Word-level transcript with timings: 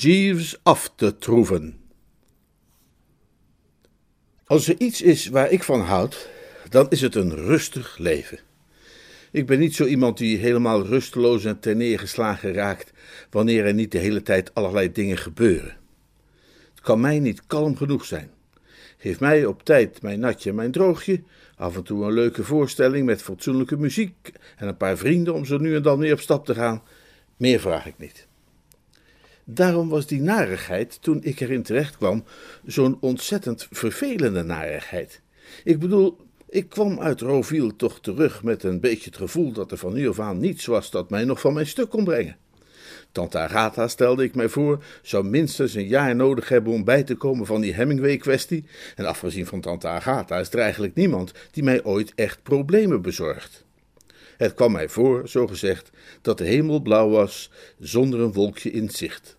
Jeeves 0.00 0.58
af 0.62 0.92
te 0.94 1.18
troeven. 1.18 1.80
Als 4.46 4.68
er 4.68 4.80
iets 4.80 5.02
is 5.02 5.28
waar 5.28 5.50
ik 5.50 5.62
van 5.62 5.80
houd, 5.80 6.28
dan 6.68 6.86
is 6.90 7.00
het 7.00 7.14
een 7.14 7.34
rustig 7.34 7.98
leven. 7.98 8.38
Ik 9.30 9.46
ben 9.46 9.58
niet 9.58 9.74
zo 9.74 9.84
iemand 9.84 10.18
die 10.18 10.38
helemaal 10.38 10.86
rusteloos 10.86 11.44
en 11.44 11.60
terneergeslagen 11.60 12.52
raakt 12.52 12.92
wanneer 13.30 13.66
er 13.66 13.74
niet 13.74 13.92
de 13.92 13.98
hele 13.98 14.22
tijd 14.22 14.54
allerlei 14.54 14.92
dingen 14.92 15.18
gebeuren. 15.18 15.76
Het 16.70 16.80
kan 16.80 17.00
mij 17.00 17.18
niet 17.18 17.46
kalm 17.46 17.76
genoeg 17.76 18.04
zijn. 18.04 18.30
Geef 18.98 19.20
mij 19.20 19.44
op 19.46 19.64
tijd 19.64 20.02
mijn 20.02 20.20
natje 20.20 20.50
en 20.50 20.56
mijn 20.56 20.72
droogje, 20.72 21.22
af 21.56 21.76
en 21.76 21.82
toe 21.82 22.04
een 22.04 22.12
leuke 22.12 22.44
voorstelling 22.44 23.06
met 23.06 23.22
fatsoenlijke 23.22 23.76
muziek 23.76 24.32
en 24.56 24.68
een 24.68 24.76
paar 24.76 24.96
vrienden 24.96 25.34
om 25.34 25.44
zo 25.44 25.58
nu 25.58 25.74
en 25.74 25.82
dan 25.82 25.98
weer 25.98 26.12
op 26.12 26.20
stap 26.20 26.44
te 26.44 26.54
gaan. 26.54 26.82
Meer 27.36 27.60
vraag 27.60 27.86
ik 27.86 27.98
niet. 27.98 28.28
Daarom 29.50 29.88
was 29.88 30.06
die 30.06 30.20
narigheid, 30.20 31.02
toen 31.02 31.20
ik 31.22 31.40
erin 31.40 31.62
terecht 31.62 31.96
kwam, 31.96 32.24
zo'n 32.66 32.96
ontzettend 33.00 33.66
vervelende 33.70 34.42
narigheid. 34.42 35.20
Ik 35.64 35.78
bedoel, 35.78 36.16
ik 36.48 36.68
kwam 36.68 37.00
uit 37.00 37.20
Roville 37.20 37.76
toch 37.76 38.00
terug 38.00 38.42
met 38.42 38.62
een 38.62 38.80
beetje 38.80 39.04
het 39.04 39.16
gevoel 39.16 39.52
dat 39.52 39.72
er 39.72 39.78
van 39.78 39.92
nu 39.92 40.08
af 40.08 40.20
aan 40.20 40.38
niets 40.38 40.66
was 40.66 40.90
dat 40.90 41.10
mij 41.10 41.24
nog 41.24 41.40
van 41.40 41.52
mijn 41.52 41.66
stuk 41.66 41.88
kon 41.88 42.04
brengen. 42.04 42.36
Tante 43.12 43.38
Agatha, 43.38 43.88
stelde 43.88 44.24
ik 44.24 44.34
mij 44.34 44.48
voor, 44.48 44.84
zou 45.02 45.24
minstens 45.24 45.74
een 45.74 45.86
jaar 45.86 46.16
nodig 46.16 46.48
hebben 46.48 46.72
om 46.72 46.84
bij 46.84 47.02
te 47.02 47.14
komen 47.14 47.46
van 47.46 47.60
die 47.60 47.74
Hemingway-kwestie. 47.74 48.64
En 48.96 49.04
afgezien 49.04 49.46
van 49.46 49.60
tante 49.60 49.88
Agatha 49.88 50.38
is 50.38 50.52
er 50.52 50.58
eigenlijk 50.58 50.94
niemand 50.94 51.32
die 51.50 51.62
mij 51.62 51.84
ooit 51.84 52.12
echt 52.14 52.42
problemen 52.42 53.02
bezorgt. 53.02 53.64
Het 54.36 54.54
kwam 54.54 54.72
mij 54.72 54.88
voor, 54.88 55.28
zo 55.28 55.46
gezegd, 55.46 55.90
dat 56.22 56.38
de 56.38 56.44
hemel 56.44 56.80
blauw 56.80 57.08
was, 57.08 57.50
zonder 57.78 58.20
een 58.20 58.32
wolkje 58.32 58.70
in 58.70 58.90
zicht. 58.90 59.37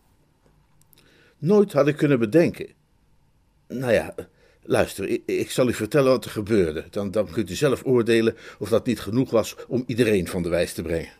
Nooit 1.40 1.74
had 1.74 1.88
ik 1.88 1.96
kunnen 1.96 2.20
bedenken. 2.20 2.68
Nou 3.68 3.92
ja, 3.92 4.16
luister, 4.64 5.08
ik, 5.08 5.22
ik 5.26 5.52
zal 5.52 5.68
u 5.68 5.74
vertellen 5.74 6.12
wat 6.12 6.26
er 6.26 6.32
gebeurde. 6.32 6.86
Dan, 6.90 7.12
dan 7.12 7.32
kunt 7.32 7.50
u 7.50 7.56
zelf 7.56 7.86
oordelen 7.86 8.36
of 8.60 8.70
dat 8.70 8.86
niet 8.86 9.00
genoeg 9.00 9.30
was 9.30 9.56
om 9.68 9.84
iedereen 9.88 10.28
van 10.28 10.44
de 10.44 10.50
wijs 10.50 10.74
te 10.74 10.82
brengen. 10.82 11.12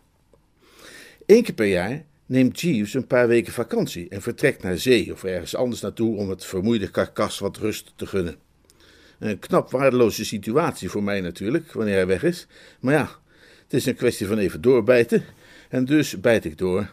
Eén 1.26 1.44
keer 1.44 1.56
per 1.56 1.66
jaar 1.66 2.06
neemt 2.26 2.60
Jeeves 2.60 2.94
een 2.94 3.08
paar 3.08 3.28
weken 3.28 3.54
vakantie 3.54 4.10
en 4.10 4.22
vertrekt 4.22 4.64
naar 4.64 4.78
zee 4.78 5.14
of 5.14 5.24
ergens 5.24 5.56
anders 5.56 5.82
naartoe 5.82 6.16
om 6.16 6.30
het 6.30 6.46
vermoeide 6.46 6.92
karkas 6.92 7.40
wat 7.40 7.58
rust 7.58 7.94
te 7.96 8.08
gunnen. 8.08 8.36
Een 9.20 9.40
knap 9.40 9.72
waardeloze 9.72 10.26
situatie 10.26 10.90
voor 10.90 11.04
mij 11.04 11.22
natuurlijk, 11.22 11.72
wanneer 11.72 11.96
hij 11.96 12.08
weg 12.08 12.24
is. 12.24 12.48
Maar 12.80 12.94
ja, 12.94 13.10
het 13.64 13.74
is 13.74 13.86
een 13.86 13.96
kwestie 13.96 14.28
van 14.28 14.38
even 14.38 14.62
doorbijten. 14.62 15.24
En 15.70 15.86
dus 15.86 16.20
bijt 16.20 16.46
ik 16.46 16.58
door. 16.58 16.90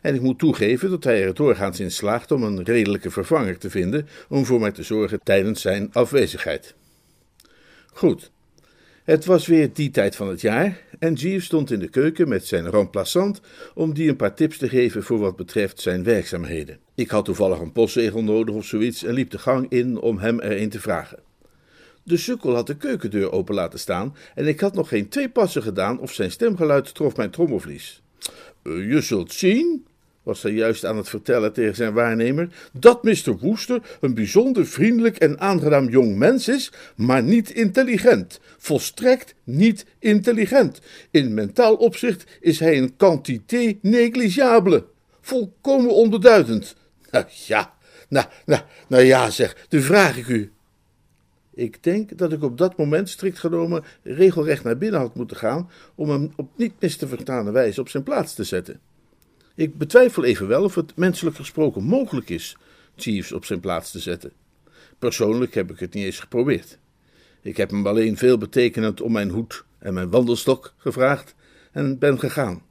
En 0.00 0.14
ik 0.14 0.20
moet 0.20 0.38
toegeven 0.38 0.90
dat 0.90 1.04
hij 1.04 1.24
er 1.24 1.34
doorgaans 1.34 1.80
in 1.80 1.90
slaagt 1.90 2.32
om 2.32 2.42
een 2.42 2.62
redelijke 2.62 3.10
vervanger 3.10 3.58
te 3.58 3.70
vinden 3.70 4.08
om 4.28 4.44
voor 4.44 4.60
mij 4.60 4.72
te 4.72 4.82
zorgen 4.82 5.20
tijdens 5.22 5.60
zijn 5.60 5.88
afwezigheid. 5.92 6.74
Goed. 7.92 8.30
Het 9.04 9.24
was 9.24 9.46
weer 9.46 9.72
die 9.72 9.90
tijd 9.90 10.16
van 10.16 10.28
het 10.28 10.40
jaar 10.40 10.82
en 10.98 11.14
Jeeves 11.14 11.44
stond 11.44 11.70
in 11.70 11.78
de 11.78 11.88
keuken 11.88 12.28
met 12.28 12.46
zijn 12.46 12.70
remplaçant 12.70 13.40
om 13.74 13.94
die 13.94 14.08
een 14.08 14.16
paar 14.16 14.34
tips 14.34 14.58
te 14.58 14.68
geven 14.68 15.02
voor 15.02 15.18
wat 15.18 15.36
betreft 15.36 15.80
zijn 15.80 16.04
werkzaamheden. 16.04 16.78
Ik 16.94 17.10
had 17.10 17.24
toevallig 17.24 17.58
een 17.58 17.72
postzegel 17.72 18.22
nodig 18.22 18.54
of 18.54 18.64
zoiets 18.64 19.04
en 19.04 19.14
liep 19.14 19.30
de 19.30 19.38
gang 19.38 19.66
in 19.68 20.00
om 20.00 20.18
hem 20.18 20.40
er 20.40 20.60
een 20.60 20.68
te 20.68 20.80
vragen. 20.80 21.18
De 22.02 22.16
sukkel 22.16 22.54
had 22.54 22.66
de 22.66 22.76
keukendeur 22.76 23.32
open 23.32 23.54
laten 23.54 23.78
staan 23.78 24.16
en 24.34 24.46
ik 24.46 24.60
had 24.60 24.74
nog 24.74 24.88
geen 24.88 25.08
twee 25.08 25.28
passen 25.28 25.62
gedaan 25.62 26.00
of 26.00 26.12
zijn 26.12 26.30
stemgeluid 26.30 26.94
trof 26.94 27.16
mijn 27.16 27.30
trommelvlies. 27.30 28.02
Uh, 28.62 28.90
je 28.92 29.00
zult 29.00 29.32
zien, 29.32 29.86
was 30.22 30.42
hij 30.42 30.52
juist 30.52 30.84
aan 30.84 30.96
het 30.96 31.08
vertellen 31.08 31.52
tegen 31.52 31.74
zijn 31.74 31.92
waarnemer, 31.92 32.48
dat 32.72 33.02
Mr. 33.02 33.36
Wooster 33.40 33.98
een 34.00 34.14
bijzonder 34.14 34.66
vriendelijk 34.66 35.16
en 35.16 35.40
aangenaam 35.40 35.88
jong 35.88 36.16
mens 36.16 36.48
is, 36.48 36.72
maar 36.96 37.22
niet 37.22 37.50
intelligent. 37.50 38.40
Volstrekt 38.58 39.34
niet 39.44 39.86
intelligent. 39.98 40.80
In 41.10 41.34
mentaal 41.34 41.74
opzicht 41.74 42.24
is 42.40 42.60
hij 42.60 42.78
een 42.78 42.96
quantité 42.96 43.74
negligible. 43.82 44.84
Volkomen 45.20 45.94
onbeduidend. 45.94 46.76
Nou 47.10 47.24
ja, 47.46 47.74
nou, 48.08 48.26
nou, 48.46 48.62
nou 48.88 49.02
ja 49.02 49.30
zeg, 49.30 49.66
dan 49.68 49.80
vraag 49.80 50.16
ik 50.16 50.28
u. 50.28 50.52
Ik 51.54 51.82
denk 51.82 52.18
dat 52.18 52.32
ik 52.32 52.42
op 52.42 52.58
dat 52.58 52.76
moment, 52.76 53.08
strikt 53.08 53.38
genomen, 53.38 53.84
regelrecht 54.02 54.64
naar 54.64 54.78
binnen 54.78 55.00
had 55.00 55.14
moeten 55.14 55.36
gaan 55.36 55.70
om 55.94 56.10
hem 56.10 56.32
op 56.36 56.50
niet 56.56 56.72
mis 56.80 56.96
te 56.96 57.08
vertane 57.08 57.50
wijze 57.50 57.80
op 57.80 57.88
zijn 57.88 58.02
plaats 58.02 58.34
te 58.34 58.44
zetten. 58.44 58.80
Ik 59.60 59.78
betwijfel 59.78 60.24
evenwel 60.24 60.64
of 60.64 60.74
het 60.74 60.96
menselijk 60.96 61.36
gesproken 61.36 61.82
mogelijk 61.82 62.28
is 62.28 62.56
Jeeves 62.94 63.32
op 63.32 63.44
zijn 63.44 63.60
plaats 63.60 63.90
te 63.90 63.98
zetten. 63.98 64.32
Persoonlijk 64.98 65.54
heb 65.54 65.70
ik 65.70 65.78
het 65.78 65.94
niet 65.94 66.04
eens 66.04 66.18
geprobeerd. 66.18 66.78
Ik 67.42 67.56
heb 67.56 67.70
hem 67.70 67.86
alleen 67.86 68.16
veel 68.16 68.38
betekenend 68.38 69.00
om 69.00 69.12
mijn 69.12 69.30
hoed 69.30 69.64
en 69.78 69.94
mijn 69.94 70.10
wandelstok 70.10 70.74
gevraagd 70.76 71.34
en 71.72 71.98
ben 71.98 72.18
gegaan. 72.18 72.62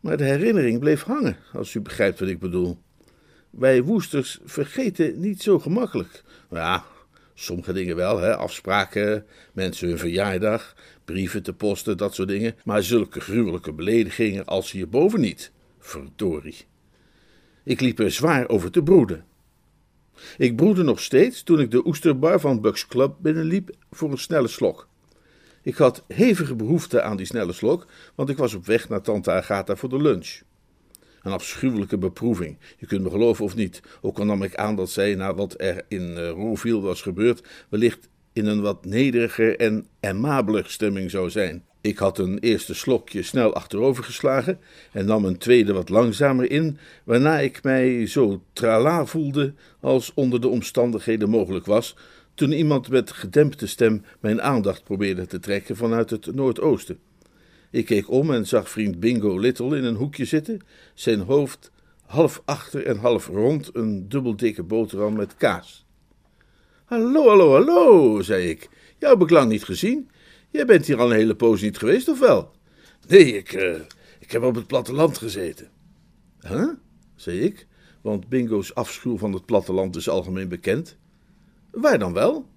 Maar 0.00 0.16
de 0.16 0.24
herinnering 0.24 0.78
bleef 0.78 1.02
hangen, 1.02 1.36
als 1.52 1.74
u 1.74 1.80
begrijpt 1.80 2.18
wat 2.18 2.28
ik 2.28 2.38
bedoel. 2.38 2.78
Wij 3.50 3.82
woesters 3.82 4.38
vergeten 4.44 5.20
niet 5.20 5.42
zo 5.42 5.58
gemakkelijk. 5.58 6.22
Ja, 6.50 6.84
sommige 7.34 7.72
dingen 7.72 7.96
wel, 7.96 8.18
hè? 8.18 8.36
afspraken, 8.36 9.26
mensen 9.52 9.88
hun 9.88 9.98
verjaardag, 9.98 10.74
brieven 11.04 11.42
te 11.42 11.52
posten, 11.52 11.96
dat 11.96 12.14
soort 12.14 12.28
dingen. 12.28 12.54
Maar 12.64 12.82
zulke 12.82 13.20
gruwelijke 13.20 13.72
beledigingen 13.72 14.44
als 14.44 14.70
hierboven 14.70 15.20
niet. 15.20 15.52
Verdorie. 15.86 16.64
Ik 17.64 17.80
liep 17.80 17.98
er 17.98 18.10
zwaar 18.10 18.48
over 18.48 18.70
te 18.70 18.82
broeden. 18.82 19.24
Ik 20.36 20.56
broedde 20.56 20.82
nog 20.82 21.00
steeds 21.00 21.42
toen 21.42 21.60
ik 21.60 21.70
de 21.70 21.86
oesterbar 21.86 22.40
van 22.40 22.60
Bucks 22.60 22.86
Club 22.86 23.16
binnenliep 23.18 23.70
voor 23.90 24.10
een 24.10 24.18
snelle 24.18 24.48
slok. 24.48 24.88
Ik 25.62 25.74
had 25.74 26.04
hevige 26.08 26.54
behoefte 26.54 27.02
aan 27.02 27.16
die 27.16 27.26
snelle 27.26 27.52
slok, 27.52 27.86
want 28.14 28.28
ik 28.28 28.36
was 28.36 28.54
op 28.54 28.66
weg 28.66 28.88
naar 28.88 29.00
tante 29.00 29.30
Agatha 29.30 29.76
voor 29.76 29.88
de 29.88 30.02
lunch. 30.02 30.40
Een 31.22 31.32
afschuwelijke 31.32 31.98
beproeving, 31.98 32.58
je 32.76 32.86
kunt 32.86 33.02
me 33.02 33.10
geloven 33.10 33.44
of 33.44 33.54
niet, 33.54 33.82
ook 34.00 34.18
al 34.18 34.24
nam 34.24 34.42
ik 34.42 34.54
aan 34.54 34.76
dat 34.76 34.90
zij, 34.90 35.14
na 35.14 35.34
wat 35.34 35.54
er 35.56 35.84
in 35.88 36.10
uh, 36.10 36.28
Roville 36.28 36.80
was 36.80 37.02
gebeurd, 37.02 37.48
wellicht 37.68 38.08
in 38.32 38.46
een 38.46 38.60
wat 38.60 38.84
nederiger 38.84 39.58
en 39.58 39.86
aimabeler 40.00 40.70
stemming 40.70 41.10
zou 41.10 41.30
zijn. 41.30 41.64
Ik 41.84 41.98
had 41.98 42.18
een 42.18 42.38
eerste 42.38 42.74
slokje 42.74 43.22
snel 43.22 43.54
achterover 43.54 44.04
geslagen 44.04 44.58
en 44.92 45.06
nam 45.06 45.24
een 45.24 45.38
tweede 45.38 45.72
wat 45.72 45.88
langzamer 45.88 46.50
in, 46.50 46.78
waarna 47.04 47.38
ik 47.38 47.62
mij 47.62 48.06
zo 48.06 48.42
trala 48.52 49.06
voelde 49.06 49.54
als 49.80 50.12
onder 50.14 50.40
de 50.40 50.48
omstandigheden 50.48 51.30
mogelijk 51.30 51.66
was, 51.66 51.96
toen 52.34 52.52
iemand 52.52 52.88
met 52.88 53.12
gedempte 53.12 53.66
stem 53.66 54.04
mijn 54.20 54.42
aandacht 54.42 54.84
probeerde 54.84 55.26
te 55.26 55.38
trekken 55.38 55.76
vanuit 55.76 56.10
het 56.10 56.34
noordoosten. 56.34 56.98
Ik 57.70 57.84
keek 57.84 58.10
om 58.10 58.32
en 58.32 58.46
zag 58.46 58.70
vriend 58.70 59.00
Bingo 59.00 59.38
Little 59.38 59.76
in 59.76 59.84
een 59.84 59.96
hoekje 59.96 60.24
zitten, 60.24 60.60
zijn 60.94 61.20
hoofd 61.20 61.70
half 62.06 62.42
achter 62.44 62.86
en 62.86 62.96
half 62.96 63.26
rond 63.26 63.70
een 63.72 64.08
dubbeldikke 64.08 64.62
boterham 64.62 65.16
met 65.16 65.36
kaas. 65.36 65.86
Hallo, 66.84 67.28
hallo, 67.28 67.52
hallo, 67.52 68.20
zei 68.22 68.48
ik. 68.48 68.68
Jou 68.98 69.12
heb 69.12 69.22
ik 69.22 69.30
lang 69.30 69.50
niet 69.50 69.64
gezien. 69.64 70.08
Jij 70.54 70.64
bent 70.64 70.86
hier 70.86 70.98
al 70.98 71.10
een 71.10 71.16
hele 71.16 71.34
poos 71.34 71.60
niet 71.60 71.78
geweest, 71.78 72.08
of 72.08 72.18
wel? 72.18 72.52
Nee, 73.08 73.36
ik, 73.36 73.52
uh, 73.52 73.80
ik 74.18 74.30
heb 74.30 74.42
op 74.42 74.54
het 74.54 74.66
platteland 74.66 75.18
gezeten. 75.18 75.68
Huh? 76.40 76.68
zei 77.14 77.40
ik, 77.40 77.66
want 78.00 78.28
Bingo's 78.28 78.74
afschuw 78.74 79.18
van 79.18 79.32
het 79.32 79.44
platteland 79.44 79.96
is 79.96 80.08
algemeen 80.08 80.48
bekend. 80.48 80.96
Waar 81.70 81.98
dan 81.98 82.12
wel? 82.12 82.48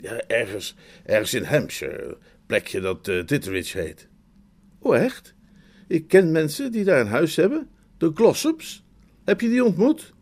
Ja, 0.00 0.20
ergens, 0.26 0.76
ergens 1.04 1.34
in 1.34 1.44
Hampshire, 1.44 2.18
plekje 2.46 2.80
dat 2.80 3.08
uh, 3.08 3.26
Ditteridge 3.26 3.78
heet. 3.78 4.08
Oh, 4.78 4.96
echt? 4.96 5.34
Ik 5.88 6.08
ken 6.08 6.32
mensen 6.32 6.72
die 6.72 6.84
daar 6.84 7.00
een 7.00 7.06
huis 7.06 7.36
hebben, 7.36 7.68
de 7.98 8.10
Glossops. 8.14 8.84
Heb 9.24 9.40
je 9.40 9.48
die 9.48 9.64
ontmoet? 9.64 10.12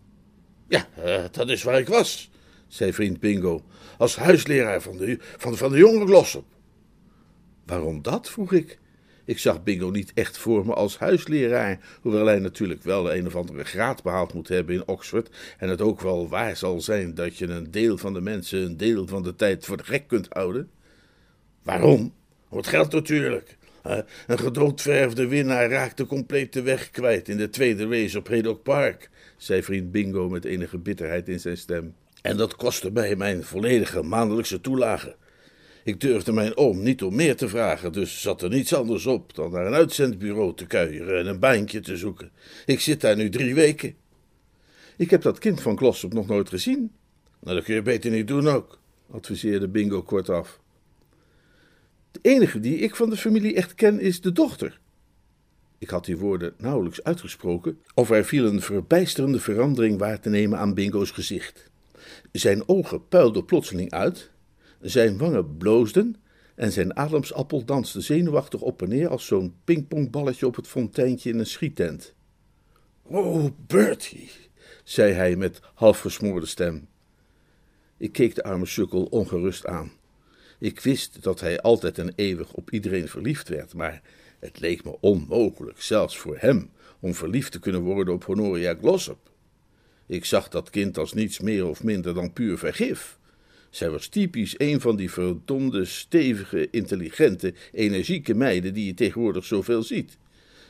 Ja, 0.68 0.88
uh, 0.98 1.24
dat 1.30 1.48
is 1.48 1.62
waar 1.62 1.78
ik 1.78 1.88
was, 1.88 2.30
zei 2.66 2.92
vriend 2.92 3.20
Bingo, 3.20 3.64
als 3.98 4.16
huisleraar 4.16 4.82
van 4.82 4.96
de, 4.96 5.16
van, 5.20 5.56
van 5.56 5.70
de 5.70 5.78
jonge 5.78 6.06
Glossop. 6.06 6.56
Waarom 7.68 8.02
dat? 8.02 8.30
vroeg 8.30 8.52
ik. 8.52 8.78
Ik 9.24 9.38
zag 9.38 9.62
Bingo 9.62 9.90
niet 9.90 10.12
echt 10.14 10.38
voor 10.38 10.66
me 10.66 10.74
als 10.74 10.98
huisleraar, 10.98 11.80
hoewel 12.00 12.26
hij 12.26 12.38
natuurlijk 12.38 12.82
wel 12.82 13.14
een 13.14 13.26
of 13.26 13.36
andere 13.36 13.64
graad 13.64 14.02
behaald 14.02 14.34
moet 14.34 14.48
hebben 14.48 14.74
in 14.74 14.88
Oxford 14.88 15.30
en 15.58 15.68
het 15.68 15.80
ook 15.80 16.00
wel 16.00 16.28
waar 16.28 16.56
zal 16.56 16.80
zijn 16.80 17.14
dat 17.14 17.36
je 17.36 17.46
een 17.46 17.70
deel 17.70 17.98
van 17.98 18.12
de 18.12 18.20
mensen 18.20 18.62
een 18.62 18.76
deel 18.76 19.06
van 19.06 19.22
de 19.22 19.34
tijd 19.34 19.64
voor 19.64 19.76
de 19.76 19.84
gek 19.84 20.06
kunt 20.06 20.26
houden. 20.28 20.70
Waarom? 21.62 22.14
Om 22.48 22.56
het 22.56 22.66
geld 22.66 22.92
natuurlijk. 22.92 23.56
Een 24.26 24.38
gedoodverfde 24.38 25.26
winnaar 25.26 25.70
raakt 25.70 25.96
de 25.96 26.06
complete 26.06 26.62
weg 26.62 26.90
kwijt 26.90 27.28
in 27.28 27.36
de 27.36 27.50
tweede 27.50 27.88
race 27.88 28.18
op 28.18 28.26
Hedok 28.26 28.62
Park, 28.62 29.10
zei 29.36 29.62
vriend 29.62 29.92
Bingo 29.92 30.28
met 30.28 30.44
enige 30.44 30.78
bitterheid 30.78 31.28
in 31.28 31.40
zijn 31.40 31.56
stem. 31.56 31.94
En 32.22 32.36
dat 32.36 32.56
kostte 32.56 32.90
mij 32.90 33.16
mijn 33.16 33.44
volledige 33.44 34.02
maandelijkse 34.02 34.60
toelage. 34.60 35.16
Ik 35.84 36.00
durfde 36.00 36.32
mijn 36.32 36.56
oom 36.56 36.82
niet 36.82 37.02
om 37.02 37.14
meer 37.14 37.36
te 37.36 37.48
vragen, 37.48 37.92
dus 37.92 38.20
zat 38.20 38.42
er 38.42 38.48
niets 38.48 38.74
anders 38.74 39.06
op 39.06 39.34
dan 39.34 39.50
naar 39.50 39.66
een 39.66 39.74
uitzendbureau 39.74 40.54
te 40.54 40.66
kuieren 40.66 41.18
en 41.18 41.26
een 41.26 41.38
baantje 41.38 41.80
te 41.80 41.96
zoeken. 41.96 42.30
Ik 42.66 42.80
zit 42.80 43.00
daar 43.00 43.16
nu 43.16 43.28
drie 43.28 43.54
weken. 43.54 43.94
Ik 44.96 45.10
heb 45.10 45.22
dat 45.22 45.38
kind 45.38 45.60
van 45.62 45.76
Glossop 45.76 46.12
nog 46.12 46.26
nooit 46.26 46.48
gezien. 46.48 46.92
Nou, 47.40 47.56
dat 47.56 47.64
kun 47.64 47.74
je 47.74 47.82
beter 47.82 48.10
niet 48.10 48.28
doen 48.28 48.48
ook, 48.48 48.78
adviseerde 49.10 49.68
Bingo 49.68 50.02
kortaf. 50.02 50.60
De 52.10 52.18
enige 52.22 52.60
die 52.60 52.78
ik 52.78 52.96
van 52.96 53.10
de 53.10 53.16
familie 53.16 53.54
echt 53.54 53.74
ken 53.74 54.00
is 54.00 54.20
de 54.20 54.32
dochter. 54.32 54.78
Ik 55.78 55.90
had 55.90 56.04
die 56.04 56.16
woorden 56.16 56.54
nauwelijks 56.56 57.02
uitgesproken, 57.02 57.78
of 57.94 58.10
er 58.10 58.24
viel 58.24 58.46
een 58.46 58.60
verbijsterende 58.60 59.40
verandering 59.40 59.98
waar 59.98 60.20
te 60.20 60.28
nemen 60.28 60.58
aan 60.58 60.74
Bingo's 60.74 61.10
gezicht. 61.10 61.70
Zijn 62.32 62.68
ogen 62.68 63.08
puilden 63.08 63.44
plotseling 63.44 63.90
uit 63.90 64.30
zijn 64.80 65.18
wangen 65.18 65.56
bloosden 65.56 66.16
en 66.54 66.72
zijn 66.72 66.96
ademsappel 66.96 67.64
danste 67.64 68.00
zenuwachtig 68.00 68.60
op 68.60 68.82
en 68.82 68.88
neer 68.88 69.08
als 69.08 69.26
zo'n 69.26 69.54
pingpongballetje 69.64 70.46
op 70.46 70.56
het 70.56 70.66
fonteintje 70.66 71.30
in 71.30 71.38
een 71.38 71.46
schiettent. 71.46 72.14
Oh, 73.02 73.44
Bertie, 73.66 74.30
zei 74.84 75.12
hij 75.12 75.36
met 75.36 75.60
half 75.74 75.98
versmoorde 75.98 76.46
stem. 76.46 76.88
Ik 77.96 78.12
keek 78.12 78.34
de 78.34 78.42
arme 78.42 78.66
sukkel 78.66 79.04
ongerust 79.04 79.66
aan. 79.66 79.92
Ik 80.58 80.80
wist 80.80 81.22
dat 81.22 81.40
hij 81.40 81.60
altijd 81.60 81.98
en 81.98 82.12
eeuwig 82.16 82.52
op 82.52 82.70
iedereen 82.70 83.08
verliefd 83.08 83.48
werd, 83.48 83.74
maar 83.74 84.02
het 84.38 84.60
leek 84.60 84.84
me 84.84 84.96
onmogelijk, 85.00 85.80
zelfs 85.80 86.18
voor 86.18 86.36
hem, 86.38 86.70
om 87.00 87.14
verliefd 87.14 87.52
te 87.52 87.58
kunnen 87.58 87.80
worden 87.80 88.14
op 88.14 88.24
Honoria 88.24 88.74
Glossop. 88.74 89.30
Ik 90.06 90.24
zag 90.24 90.48
dat 90.48 90.70
kind 90.70 90.98
als 90.98 91.12
niets 91.12 91.40
meer 91.40 91.66
of 91.66 91.82
minder 91.82 92.14
dan 92.14 92.32
puur 92.32 92.58
vergif. 92.58 93.18
Zij 93.70 93.90
was 93.90 94.06
typisch 94.06 94.54
een 94.58 94.80
van 94.80 94.96
die 94.96 95.10
verdomde, 95.10 95.84
stevige, 95.84 96.68
intelligente, 96.70 97.54
energieke 97.72 98.34
meiden 98.34 98.74
die 98.74 98.86
je 98.86 98.94
tegenwoordig 98.94 99.44
zoveel 99.44 99.82
ziet. 99.82 100.18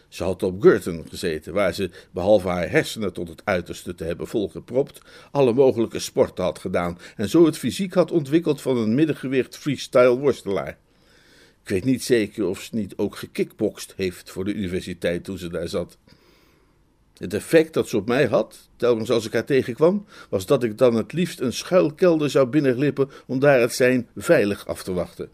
Ze 0.08 0.24
had 0.24 0.42
op 0.42 0.62
Girton 0.62 1.04
gezeten, 1.08 1.52
waar 1.52 1.74
ze, 1.74 1.90
behalve 2.10 2.48
haar 2.48 2.70
hersenen 2.70 3.12
tot 3.12 3.28
het 3.28 3.42
uiterste 3.44 3.94
te 3.94 4.04
hebben 4.04 4.26
volgepropt, 4.26 5.00
alle 5.30 5.52
mogelijke 5.52 5.98
sporten 5.98 6.44
had 6.44 6.58
gedaan 6.58 6.98
en 7.16 7.28
zo 7.28 7.44
het 7.44 7.58
fysiek 7.58 7.94
had 7.94 8.10
ontwikkeld 8.10 8.60
van 8.60 8.76
een 8.76 8.94
middengewicht 8.94 9.56
freestyle 9.56 10.18
worstelaar. 10.18 10.78
Ik 11.62 11.68
weet 11.68 11.84
niet 11.84 12.04
zeker 12.04 12.46
of 12.46 12.60
ze 12.60 12.74
niet 12.74 12.96
ook 12.96 13.16
gekickbokst 13.16 13.94
heeft 13.96 14.30
voor 14.30 14.44
de 14.44 14.54
universiteit 14.54 15.24
toen 15.24 15.38
ze 15.38 15.48
daar 15.48 15.68
zat. 15.68 15.98
Het 17.18 17.34
effect 17.34 17.74
dat 17.74 17.88
ze 17.88 17.96
op 17.96 18.06
mij 18.06 18.26
had, 18.26 18.68
telkens 18.76 19.10
als 19.10 19.26
ik 19.26 19.32
haar 19.32 19.44
tegenkwam, 19.44 20.06
was 20.28 20.46
dat 20.46 20.62
ik 20.62 20.78
dan 20.78 20.94
het 20.94 21.12
liefst 21.12 21.40
een 21.40 21.52
schuilkelder 21.52 22.30
zou 22.30 22.46
binnenglippen 22.46 23.10
om 23.26 23.38
daar 23.38 23.60
het 23.60 23.74
zijn 23.74 24.08
veilig 24.16 24.66
af 24.66 24.82
te 24.82 24.92
wachten. 24.92 25.28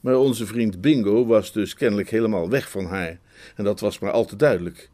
Maar 0.00 0.16
onze 0.16 0.46
vriend 0.46 0.80
Bingo 0.80 1.26
was 1.26 1.52
dus 1.52 1.74
kennelijk 1.74 2.10
helemaal 2.10 2.48
weg 2.48 2.70
van 2.70 2.84
haar, 2.84 3.18
en 3.56 3.64
dat 3.64 3.80
was 3.80 3.98
maar 3.98 4.12
al 4.12 4.24
te 4.24 4.36
duidelijk. 4.36 4.90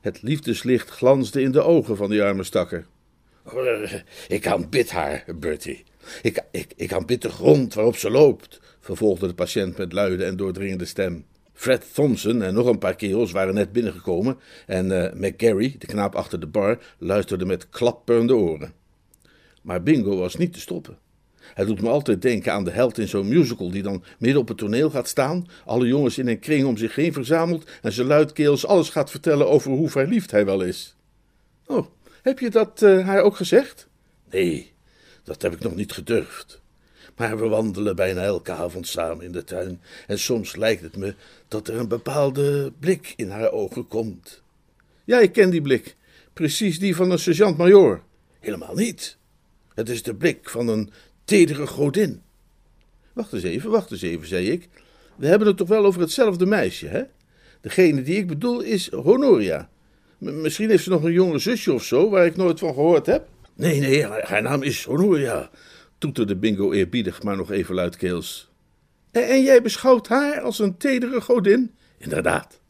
Het 0.00 0.22
liefdeslicht 0.22 0.90
glansde 0.90 1.42
in 1.42 1.52
de 1.52 1.62
ogen 1.62 1.96
van 1.96 2.10
die 2.10 2.22
arme 2.22 2.44
stakker. 2.44 2.86
Ik 4.28 4.46
aanbid 4.46 4.90
haar, 4.90 5.24
Bertie. 5.34 5.84
Ik, 6.22 6.44
ik, 6.50 6.72
ik 6.76 6.92
aanbid 6.92 7.22
de 7.22 7.28
grond 7.28 7.74
waarop 7.74 7.96
ze 7.96 8.10
loopt, 8.10 8.60
vervolgde 8.80 9.26
de 9.26 9.34
patiënt 9.34 9.76
met 9.76 9.92
luide 9.92 10.24
en 10.24 10.36
doordringende 10.36 10.84
stem. 10.84 11.24
Fred 11.62 11.94
Thompson 11.94 12.42
en 12.42 12.54
nog 12.54 12.66
een 12.66 12.78
paar 12.78 12.96
kerels 12.96 13.32
waren 13.32 13.54
net 13.54 13.72
binnengekomen 13.72 14.38
en 14.66 14.86
uh, 14.86 15.12
McGarry, 15.12 15.76
de 15.78 15.86
knaap 15.86 16.14
achter 16.14 16.40
de 16.40 16.46
bar, 16.46 16.78
luisterde 16.98 17.44
met 17.44 17.68
klapperende 17.68 18.34
oren. 18.34 18.72
Maar 19.62 19.82
Bingo 19.82 20.16
was 20.16 20.36
niet 20.36 20.52
te 20.52 20.60
stoppen. 20.60 20.98
Hij 21.38 21.64
doet 21.64 21.82
me 21.82 21.88
altijd 21.88 22.22
denken 22.22 22.52
aan 22.52 22.64
de 22.64 22.70
held 22.70 22.98
in 22.98 23.08
zo'n 23.08 23.28
musical 23.28 23.70
die 23.70 23.82
dan 23.82 24.04
midden 24.18 24.40
op 24.40 24.48
het 24.48 24.58
toneel 24.58 24.90
gaat 24.90 25.08
staan, 25.08 25.46
alle 25.64 25.86
jongens 25.86 26.18
in 26.18 26.28
een 26.28 26.38
kring 26.38 26.66
om 26.66 26.76
zich 26.76 26.94
heen 26.94 27.12
verzamelt 27.12 27.70
en 27.82 27.92
ze 27.92 28.04
luidkeels 28.04 28.66
alles 28.66 28.88
gaat 28.88 29.10
vertellen 29.10 29.48
over 29.48 29.70
hoe 29.70 29.88
verliefd 29.88 30.30
hij 30.30 30.44
wel 30.44 30.60
is. 30.60 30.96
Oh, 31.66 31.86
heb 32.22 32.38
je 32.38 32.50
dat 32.50 32.82
uh, 32.82 33.06
haar 33.06 33.22
ook 33.22 33.36
gezegd? 33.36 33.88
Nee, 34.30 34.72
dat 35.24 35.42
heb 35.42 35.52
ik 35.52 35.60
nog 35.60 35.74
niet 35.74 35.92
gedurfd 35.92 36.61
maar 37.22 37.38
we 37.38 37.48
wandelen 37.48 37.96
bijna 37.96 38.22
elke 38.22 38.52
avond 38.52 38.86
samen 38.86 39.24
in 39.24 39.32
de 39.32 39.44
tuin 39.44 39.80
en 40.06 40.18
soms 40.18 40.56
lijkt 40.56 40.82
het 40.82 40.96
me 40.96 41.14
dat 41.48 41.68
er 41.68 41.76
een 41.76 41.88
bepaalde 41.88 42.72
blik 42.78 43.12
in 43.16 43.30
haar 43.30 43.50
ogen 43.50 43.88
komt. 43.88 44.42
Ja, 45.04 45.18
ik 45.18 45.32
ken 45.32 45.50
die 45.50 45.62
blik, 45.62 45.96
precies 46.32 46.78
die 46.78 46.96
van 46.96 47.10
een 47.10 47.18
sergeant-majoor. 47.18 48.02
Helemaal 48.40 48.74
niet. 48.74 49.16
Het 49.74 49.88
is 49.88 50.02
de 50.02 50.14
blik 50.14 50.50
van 50.50 50.68
een 50.68 50.90
tedere 51.24 51.66
godin. 51.66 52.22
Wacht 53.12 53.32
eens 53.32 53.42
even, 53.42 53.70
wacht 53.70 53.90
eens 53.90 54.02
even, 54.02 54.26
zei 54.26 54.50
ik. 54.50 54.68
We 55.16 55.26
hebben 55.26 55.48
het 55.48 55.56
toch 55.56 55.68
wel 55.68 55.84
over 55.84 56.00
hetzelfde 56.00 56.46
meisje, 56.46 56.86
hè? 56.86 57.02
Degene 57.60 58.02
die 58.02 58.16
ik 58.16 58.26
bedoel 58.26 58.60
is 58.60 58.90
Honoria. 58.90 59.68
misschien 60.18 60.70
heeft 60.70 60.84
ze 60.84 60.90
nog 60.90 61.02
een 61.02 61.12
jonge 61.12 61.38
zusje 61.38 61.72
of 61.72 61.84
zo, 61.84 62.10
waar 62.10 62.26
ik 62.26 62.36
nooit 62.36 62.58
van 62.58 62.74
gehoord 62.74 63.06
heb. 63.06 63.28
Nee, 63.54 63.80
nee, 63.80 64.06
haar 64.06 64.42
naam 64.42 64.62
is 64.62 64.84
Honoria 64.84 65.50
toeterde 66.02 66.36
Bingo 66.36 66.72
eerbiedig, 66.72 67.22
maar 67.22 67.36
nog 67.36 67.50
even 67.50 67.74
luidkeels. 67.74 68.50
En, 69.10 69.28
en 69.28 69.42
jij 69.42 69.62
beschouwt 69.62 70.08
haar 70.08 70.40
als 70.40 70.58
een 70.58 70.76
tedere 70.76 71.20
godin? 71.20 71.74
Inderdaad. 71.98 72.60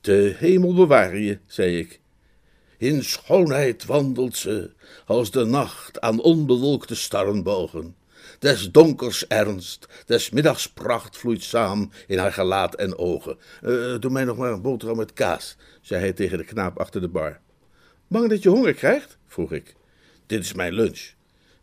De 0.00 0.34
hemel 0.38 0.74
beware 0.74 1.24
je, 1.24 1.38
zei 1.46 1.78
ik. 1.78 2.00
In 2.78 3.04
schoonheid 3.04 3.84
wandelt 3.84 4.36
ze, 4.36 4.72
als 5.06 5.30
de 5.30 5.44
nacht 5.44 6.00
aan 6.00 6.20
onbewolkte 6.20 6.94
starrenbogen. 6.94 7.96
Des 8.38 8.70
donkers 8.70 9.26
ernst, 9.26 9.88
des 10.06 10.30
middags 10.30 10.72
pracht 10.72 11.16
vloeit 11.16 11.42
saam 11.42 11.90
in 12.06 12.18
haar 12.18 12.32
gelaat 12.32 12.74
en 12.74 12.98
ogen. 12.98 13.38
Uh, 13.62 13.98
doe 13.98 14.10
mij 14.10 14.24
nog 14.24 14.36
maar 14.36 14.52
een 14.52 14.62
boterham 14.62 14.96
met 14.96 15.12
kaas, 15.12 15.56
zei 15.80 16.00
hij 16.00 16.12
tegen 16.12 16.38
de 16.38 16.44
knaap 16.44 16.78
achter 16.78 17.00
de 17.00 17.08
bar. 17.08 17.40
Bang 18.08 18.28
dat 18.28 18.42
je 18.42 18.48
honger 18.48 18.74
krijgt? 18.74 19.18
vroeg 19.26 19.52
ik. 19.52 19.74
Dit 20.26 20.44
is 20.44 20.52
mijn 20.52 20.72
lunch. 20.72 21.14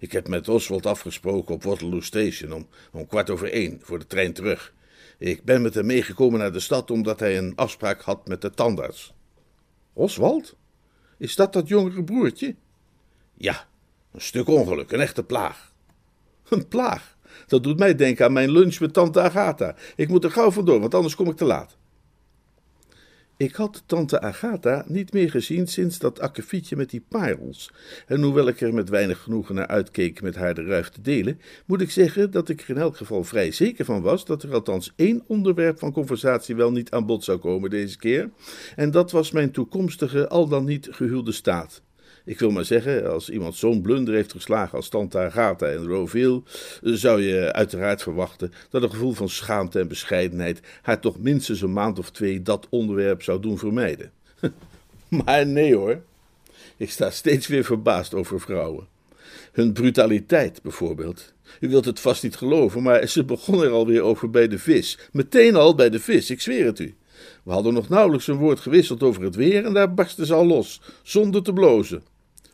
Ik 0.04 0.12
heb 0.12 0.28
met 0.28 0.50
Oswald 0.50 0.86
afgesproken 0.86 1.56
op 1.56 1.64
Waterloo 1.64 2.02
Station 2.02 2.52
om, 2.52 2.68
om 2.92 3.08
kwart 3.08 3.30
over 3.30 3.52
één 3.52 3.80
voor 3.82 4.00
de 4.00 4.08
trein 4.08 4.34
terug. 4.34 4.74
Ik 5.18 5.44
ben 5.44 5.62
met 5.62 5.74
hem 5.74 5.86
meegekomen 5.86 6.40
naar 6.40 6.52
de 6.52 6.60
stad 6.60 6.92
omdat 6.92 7.20
hij 7.20 7.38
een 7.38 7.56
afspraak 7.56 8.02
had 8.02 8.28
met 8.28 8.42
de 8.42 8.50
tandarts. 8.50 9.14
Oswald? 9.94 10.56
Is 11.18 11.36
dat 11.36 11.54
dat 11.54 11.68
jongere 11.68 12.04
broertje? 12.04 12.56
Ja, 13.34 13.68
een 14.12 14.22
stuk 14.22 14.48
ongeluk, 14.48 14.92
een 14.92 15.00
echte 15.00 15.24
plaag. 15.24 15.74
Een 16.50 16.68
plaag? 16.68 17.18
Dat 17.48 17.64
doet 17.64 17.80
mij 17.80 17.96
denken 17.96 18.26
aan 18.26 18.34
mijn 18.34 18.52
lunch 18.52 18.80
met 18.80 18.94
tante 18.94 19.22
Agatha. 19.22 19.76
Ik 19.96 20.10
moet 20.10 20.24
er 20.24 20.32
gauw 20.32 20.52
vandoor, 20.52 20.80
want 20.80 20.96
anders 20.96 21.16
kom 21.16 21.30
ik 21.30 21.38
te 21.38 21.46
laat. 21.46 21.78
Ik 23.38 23.56
had 23.56 23.84
tante 23.86 24.22
Agatha 24.22 24.84
niet 24.88 25.14
meer 25.14 25.30
gezien 25.30 25.68
sinds 25.68 26.00
dat 26.00 26.20
akkefietje 26.20 26.76
met 26.76 26.90
die 26.90 27.06
parels. 27.10 27.72
En 28.08 28.22
hoewel 28.22 28.48
ik 28.48 28.62
er 28.62 28.74
met 28.74 28.90
weinig 28.90 29.22
genoegen 29.22 29.56
naar 29.56 29.68
uitkeek 29.68 30.22
met 30.22 30.36
haar 30.36 30.54
de 30.54 30.64
ruif 30.64 30.90
te 30.90 31.02
delen, 31.02 31.42
moet 31.66 31.82
ik 31.82 31.92
zeggen 31.92 32.32
dat 32.32 32.50
ik 32.50 32.62
er 32.62 32.70
in 32.70 32.78
elk 32.78 32.98
geval 32.98 33.24
vrij 33.24 33.52
zeker 33.52 33.86
van 33.86 34.02
was 34.02 34.26
dat 34.26 34.44
er 34.44 34.54
althans 34.54 34.94
één 34.96 35.24
onderwerp 35.28 35.80
van 35.80 35.92
conversatie 35.92 36.56
wel 36.56 36.72
niet 36.72 36.92
aan 36.92 37.06
bod 37.06 37.24
zou 37.24 37.38
komen 37.38 37.70
deze 37.70 37.98
keer. 37.98 38.30
En 38.76 38.92
dat 38.92 39.12
was 39.12 39.32
mijn 39.32 39.52
toekomstige, 39.52 40.28
al 40.30 40.48
dan 40.48 40.66
niet 40.66 40.88
gehuwde 40.92 41.32
staat. 41.32 41.82
Ik 42.26 42.40
wil 42.40 42.52
maar 42.52 42.66
zeggen, 42.66 43.12
als 43.12 43.30
iemand 43.30 43.56
zo'n 43.56 43.82
blunder 43.82 44.14
heeft 44.14 44.32
geslagen 44.32 44.78
als 44.78 44.90
Tante 44.90 45.18
Agatha 45.18 45.66
en 45.66 45.88
Roville, 45.88 46.42
zou 46.82 47.22
je 47.22 47.54
uiteraard 47.54 48.02
verwachten 48.02 48.54
dat 48.70 48.84
een 48.84 48.90
gevoel 48.90 49.14
van 49.14 49.30
schaamte 49.30 49.80
en 49.80 49.88
bescheidenheid 49.88 50.60
haar 50.82 51.00
toch 51.00 51.20
minstens 51.20 51.62
een 51.62 51.74
maand 51.74 52.00
of 52.00 52.12
twee 52.12 52.42
dat 52.42 52.68
onderwerp 52.70 53.22
zou 53.22 53.40
doen 53.40 53.58
vermijden. 53.58 54.12
maar 55.26 55.48
nee 55.48 55.76
hoor, 55.76 56.02
ik 56.78 56.92
sta 56.92 57.10
steeds 57.10 57.48
weer 57.48 57.64
verbaasd 57.64 58.14
over 58.14 58.40
vrouwen. 58.40 58.88
Hun 59.52 59.74
brutaliteit 59.74 60.62
bijvoorbeeld. 60.62 61.34
U 61.60 61.70
wilt 61.70 61.86
het 61.86 62.00
vast 62.00 62.24
niet 62.24 62.36
geloven, 62.36 62.84
maar 62.84 63.08
ze 63.08 63.24
begon 63.24 63.64
er 63.64 63.70
alweer 63.70 64.02
over 64.02 64.30
bij 64.30 64.48
de 64.48 64.60
vis. 64.60 65.00
Meteen 65.12 65.56
al 65.56 65.76
bij 65.76 65.90
de 65.90 66.00
vis, 66.00 66.30
ik 66.30 66.42
zweer 66.42 66.66
het 66.66 66.80
u. 66.80 66.96
We 67.44 67.52
hadden 67.52 67.74
nog 67.74 67.90
nauwelijks 67.90 68.28
een 68.28 68.38
woord 68.38 68.60
gewisseld 68.60 69.04
over 69.04 69.24
het 69.24 69.36
weer 69.36 69.66
en 69.66 69.74
daar 69.74 69.94
barstte 69.94 70.26
ze 70.26 70.34
al 70.34 70.46
los, 70.46 70.82
zonder 71.04 71.44
te 71.44 71.54
blozen. 71.54 72.13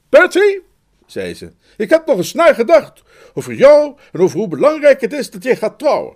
Bertie, 0.09 0.61
zei 1.05 1.33
ze, 1.33 1.51
ik 1.77 1.89
heb 1.89 2.05
nog 2.05 2.17
eens 2.17 2.33
naar 2.33 2.55
gedacht 2.55 3.01
over 3.33 3.53
jou 3.53 3.95
en 4.11 4.19
over 4.19 4.37
hoe 4.37 4.47
belangrijk 4.47 5.01
het 5.01 5.13
is 5.13 5.29
dat 5.29 5.43
jij 5.43 5.55
gaat 5.55 5.79
trouwen. 5.79 6.15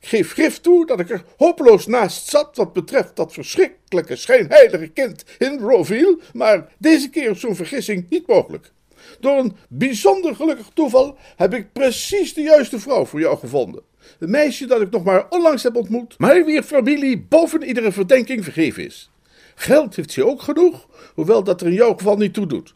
Ik 0.00 0.08
geef 0.08 0.32
grif 0.32 0.60
toe 0.60 0.86
dat 0.86 1.00
ik 1.00 1.10
er 1.10 1.24
hopeloos 1.36 1.86
naast 1.86 2.28
zat 2.28 2.56
wat 2.56 2.72
betreft 2.72 3.16
dat 3.16 3.32
verschrikkelijke 3.32 4.16
schijnheilige 4.16 4.86
kind 4.86 5.24
in 5.38 5.58
Roville, 5.58 6.18
maar 6.32 6.72
deze 6.78 7.10
keer 7.10 7.30
is 7.30 7.40
zo'n 7.40 7.56
vergissing 7.56 8.06
niet 8.10 8.26
mogelijk. 8.26 8.72
Door 9.20 9.38
een 9.38 9.56
bijzonder 9.68 10.34
gelukkig 10.34 10.68
toeval 10.74 11.16
heb 11.36 11.54
ik 11.54 11.72
precies 11.72 12.34
de 12.34 12.42
juiste 12.42 12.78
vrouw 12.78 13.04
voor 13.04 13.20
jou 13.20 13.38
gevonden. 13.38 13.82
Een 14.18 14.30
meisje 14.30 14.66
dat 14.66 14.80
ik 14.80 14.90
nog 14.90 15.04
maar 15.04 15.26
onlangs 15.28 15.62
heb 15.62 15.76
ontmoet, 15.76 16.18
maar 16.18 16.44
wier 16.44 16.62
familie 16.62 17.18
boven 17.18 17.62
iedere 17.62 17.92
verdenking 17.92 18.44
vergeven 18.44 18.84
is. 18.84 19.10
Geld 19.54 19.96
heeft 19.96 20.12
ze 20.12 20.26
ook 20.26 20.42
genoeg, 20.42 20.88
hoewel 21.14 21.44
dat 21.44 21.60
er 21.60 21.66
in 21.66 21.72
jouw 21.72 21.94
geval 21.94 22.16
niet 22.16 22.34
toe 22.34 22.46
doet. 22.46 22.75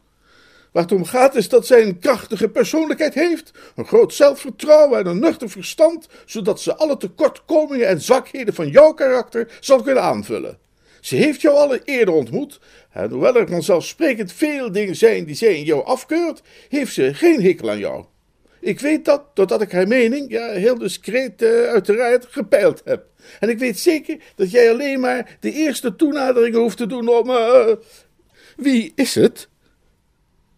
Waar 0.71 0.83
het 0.83 0.91
om 0.91 1.05
gaat 1.05 1.35
is 1.35 1.49
dat 1.49 1.67
zij 1.67 1.83
een 1.83 1.99
krachtige 1.99 2.49
persoonlijkheid 2.49 3.13
heeft, 3.13 3.51
een 3.75 3.85
groot 3.85 4.13
zelfvertrouwen 4.13 4.99
en 4.99 5.05
een 5.05 5.19
nuchter 5.19 5.49
verstand, 5.49 6.07
zodat 6.25 6.61
ze 6.61 6.75
alle 6.75 6.97
tekortkomingen 6.97 7.87
en 7.87 8.01
zwakheden 8.01 8.53
van 8.53 8.69
jouw 8.69 8.93
karakter 8.93 9.57
zal 9.59 9.81
kunnen 9.81 10.03
aanvullen. 10.03 10.57
Ze 11.01 11.15
heeft 11.15 11.41
jou 11.41 11.55
al 11.55 11.75
eerder 11.75 12.13
ontmoet, 12.13 12.59
en 12.91 13.09
hoewel 13.09 13.35
er 13.35 13.47
vanzelfsprekend 13.47 14.33
veel 14.33 14.71
dingen 14.71 14.95
zijn 14.95 15.25
die 15.25 15.35
zij 15.35 15.57
in 15.57 15.63
jou 15.63 15.85
afkeurt, 15.85 16.41
heeft 16.69 16.93
ze 16.93 17.13
geen 17.13 17.41
hekel 17.41 17.69
aan 17.69 17.79
jou. 17.79 18.05
Ik 18.59 18.79
weet 18.79 19.05
dat 19.05 19.23
doordat 19.33 19.61
ik 19.61 19.71
haar 19.71 19.87
mening, 19.87 20.31
ja, 20.31 20.51
heel 20.51 20.77
discreet 20.77 21.41
uh, 21.41 21.49
uiteraard, 21.49 22.25
gepeild 22.29 22.81
heb. 22.85 23.05
En 23.39 23.49
ik 23.49 23.59
weet 23.59 23.79
zeker 23.79 24.17
dat 24.35 24.51
jij 24.51 24.71
alleen 24.71 24.99
maar 24.99 25.37
de 25.39 25.51
eerste 25.51 25.95
toenadering 25.95 26.55
hoeft 26.55 26.77
te 26.77 26.85
doen 26.85 27.07
om. 27.07 27.29
Uh... 27.29 27.67
Wie 28.57 28.91
is 28.95 29.15
het? 29.15 29.49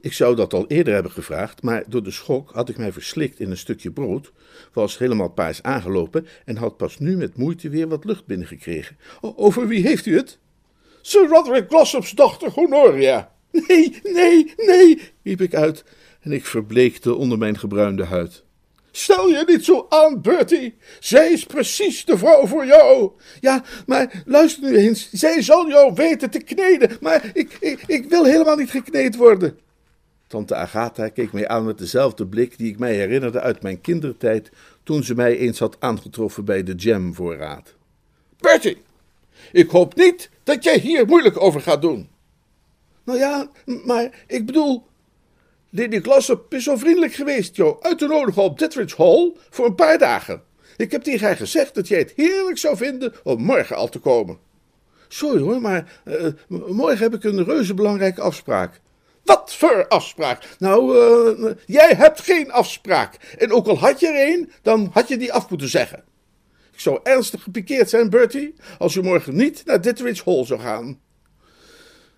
Ik 0.04 0.14
zou 0.14 0.36
dat 0.36 0.54
al 0.54 0.68
eerder 0.68 0.94
hebben 0.94 1.12
gevraagd, 1.12 1.62
maar 1.62 1.84
door 1.88 2.04
de 2.04 2.12
schok 2.12 2.52
had 2.52 2.70
ik 2.70 2.78
mij 2.78 2.92
verslikt 2.92 3.40
in 3.40 3.52
een 3.52 3.58
stukje 3.58 3.92
brood, 3.92 4.32
was 4.74 4.98
helemaal 4.98 5.30
paars 5.30 5.62
aangelopen 5.62 6.28
en 6.46 6.58
had 6.58 6.78
pas 6.78 7.00
nu 7.00 7.18
met 7.18 7.38
moeite 7.38 7.70
weer 7.70 7.88
wat 7.88 8.06
lucht 8.06 8.26
binnengekregen. 8.26 8.98
Over 9.22 9.68
wie 9.68 9.88
heeft 9.88 10.06
u 10.06 10.16
het? 10.16 10.40
Sir 11.02 11.28
Roderick 11.28 11.70
Glossop's 11.70 12.12
dochter 12.12 12.50
Honoria. 12.50 13.32
Nee, 13.52 14.00
nee, 14.04 14.54
nee, 14.58 15.02
riep 15.24 15.42
ik 15.42 15.56
uit 15.56 15.84
en 16.22 16.32
ik 16.32 16.46
verbleekte 16.46 17.16
onder 17.16 17.38
mijn 17.38 17.58
gebruinde 17.58 18.06
huid. 18.06 18.44
Stel 18.92 19.30
je 19.30 19.44
niet 19.48 19.66
zo 19.66 19.86
aan, 19.90 20.22
Bertie. 20.22 20.76
Zij 21.00 21.32
is 21.32 21.46
precies 21.46 22.06
de 22.06 22.18
vrouw 22.18 22.48
voor 22.48 22.66
jou. 22.66 23.12
Ja, 23.40 23.64
maar 23.86 24.24
luister 24.26 24.64
nu 24.64 24.78
eens. 24.78 25.10
Zij 25.12 25.42
zal 25.42 25.68
jou 25.68 25.94
weten 25.94 26.30
te 26.30 26.40
kneden. 26.40 26.98
Maar 27.02 27.32
ik, 27.34 27.58
ik, 27.60 27.84
ik 27.88 28.10
wil 28.10 28.26
helemaal 28.26 28.56
niet 28.56 28.72
gekneed 28.72 29.16
worden. 29.16 29.58
Tante 30.34 30.56
Agatha 30.56 31.10
keek 31.10 31.32
mij 31.32 31.48
aan 31.48 31.66
met 31.66 31.78
dezelfde 31.78 32.28
blik 32.28 32.58
die 32.58 32.72
ik 32.72 32.80
mij 32.80 32.96
herinnerde 32.96 33.40
uit 33.40 33.62
mijn 33.62 33.82
kindertijd 33.82 34.52
toen 34.84 35.04
ze 35.04 35.16
mij 35.16 35.38
eens 35.38 35.60
had 35.60 35.78
aangetroffen 35.80 36.46
bij 36.46 36.64
de 36.64 36.76
jamvoorraad. 36.76 37.76
Bertie, 38.40 38.78
ik 39.52 39.70
hoop 39.70 39.96
niet 39.96 40.30
dat 40.44 40.64
jij 40.64 40.78
hier 40.78 41.06
moeilijk 41.06 41.42
over 41.42 41.62
gaat 41.62 41.82
doen. 41.82 42.10
Nou 43.04 43.20
ja, 43.20 43.50
maar 43.86 44.24
ik 44.28 44.46
bedoel, 44.46 44.86
Lady 45.70 46.00
Glossop 46.02 46.54
is 46.54 46.64
zo 46.64 46.76
vriendelijk 46.76 47.14
geweest 47.14 47.56
jou 47.56 47.76
uit 47.82 47.98
te 47.98 48.08
nodigen 48.08 48.44
op 48.44 48.60
Ditridge 48.60 49.04
Hall 49.04 49.32
voor 49.50 49.66
een 49.66 49.76
paar 49.76 49.98
dagen. 49.98 50.44
Ik 50.78 50.92
heb 50.92 51.04
tegen 51.04 51.28
haar 51.28 51.38
gezegd 51.38 51.76
dat 51.76 51.88
jij 51.88 52.00
het 52.00 52.14
heerlijk 52.16 52.58
zou 52.58 52.78
vinden 52.78 53.14
om 53.24 53.42
morgen 53.42 53.76
al 53.76 53.90
te 53.90 54.00
komen. 54.00 54.38
Sorry 55.08 55.42
hoor, 55.42 55.62
maar 55.62 56.02
uh, 56.06 56.28
morgen 56.68 56.98
heb 56.98 57.14
ik 57.14 57.24
een 57.24 57.44
reuze 57.44 57.74
belangrijke 57.74 58.22
afspraak. 58.22 58.82
Wat 59.24 59.56
voor 59.56 59.88
afspraak? 59.88 60.56
Nou, 60.60 60.98
uh, 61.42 61.52
jij 61.66 61.94
hebt 61.96 62.22
geen 62.22 62.52
afspraak. 62.52 63.36
En 63.38 63.52
ook 63.52 63.68
al 63.68 63.78
had 63.78 64.00
je 64.00 64.08
er 64.08 64.34
een, 64.34 64.52
dan 64.62 64.90
had 64.94 65.08
je 65.08 65.18
die 65.18 65.34
af 65.34 65.50
moeten 65.50 65.70
zeggen. 65.70 66.04
Ik 66.72 66.80
zou 66.80 67.00
ernstig 67.04 67.44
gepikeerd 67.44 67.90
zijn, 67.90 68.10
Bertie, 68.10 68.56
als 68.78 68.94
je 68.94 69.02
morgen 69.02 69.36
niet 69.36 69.66
naar 69.66 69.82
Ditridge 69.82 70.24
Hall 70.26 70.46
zou 70.46 70.60
gaan. 70.60 71.00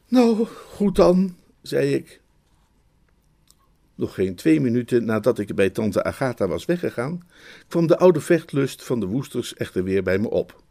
Nou, 0.08 0.46
goed 0.70 0.96
dan, 0.96 1.36
zei 1.62 1.94
ik. 1.94 2.22
Nog 3.96 4.14
geen 4.14 4.36
twee 4.36 4.62
minuten 4.62 5.06
nadat 5.06 5.40
ik 5.40 5.56
bij 5.56 5.70
tante 5.70 6.04
Agatha 6.04 6.48
was 6.48 6.66
weggegaan, 6.66 7.28
kwam 7.68 7.88
de 7.88 7.98
oude 7.98 8.22
vechtlust 8.22 8.84
van 8.84 9.00
de 9.00 9.06
woesters 9.06 9.54
echter 9.54 9.84
weer 9.84 10.04
bij 10.04 10.18
me 10.18 10.30
op. 10.30 10.64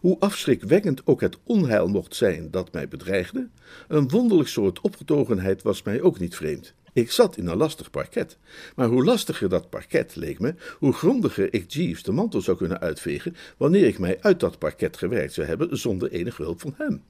Hoe 0.00 0.16
afschrikwekkend 0.18 1.06
ook 1.06 1.20
het 1.20 1.38
onheil 1.42 1.88
mocht 1.88 2.14
zijn 2.14 2.50
dat 2.50 2.72
mij 2.72 2.88
bedreigde, 2.88 3.48
een 3.88 4.08
wonderlijk 4.08 4.48
soort 4.48 4.80
opgetogenheid 4.80 5.62
was 5.62 5.82
mij 5.82 6.00
ook 6.00 6.18
niet 6.18 6.36
vreemd. 6.36 6.74
Ik 6.92 7.10
zat 7.10 7.36
in 7.36 7.46
een 7.46 7.56
lastig 7.56 7.90
parket, 7.90 8.38
maar 8.76 8.88
hoe 8.88 9.04
lastiger 9.04 9.48
dat 9.48 9.70
parket 9.70 10.16
leek 10.16 10.38
me, 10.38 10.54
hoe 10.78 10.92
grondiger 10.92 11.54
ik 11.54 11.70
Jeeves 11.70 12.02
de 12.02 12.12
mantel 12.12 12.40
zou 12.40 12.56
kunnen 12.56 12.80
uitvegen 12.80 13.36
wanneer 13.56 13.86
ik 13.86 13.98
mij 13.98 14.18
uit 14.20 14.40
dat 14.40 14.58
parket 14.58 14.96
gewerkt 14.96 15.32
zou 15.32 15.46
hebben 15.46 15.78
zonder 15.78 16.10
enige 16.10 16.42
hulp 16.42 16.60
van 16.60 16.74
hem. 16.76 17.02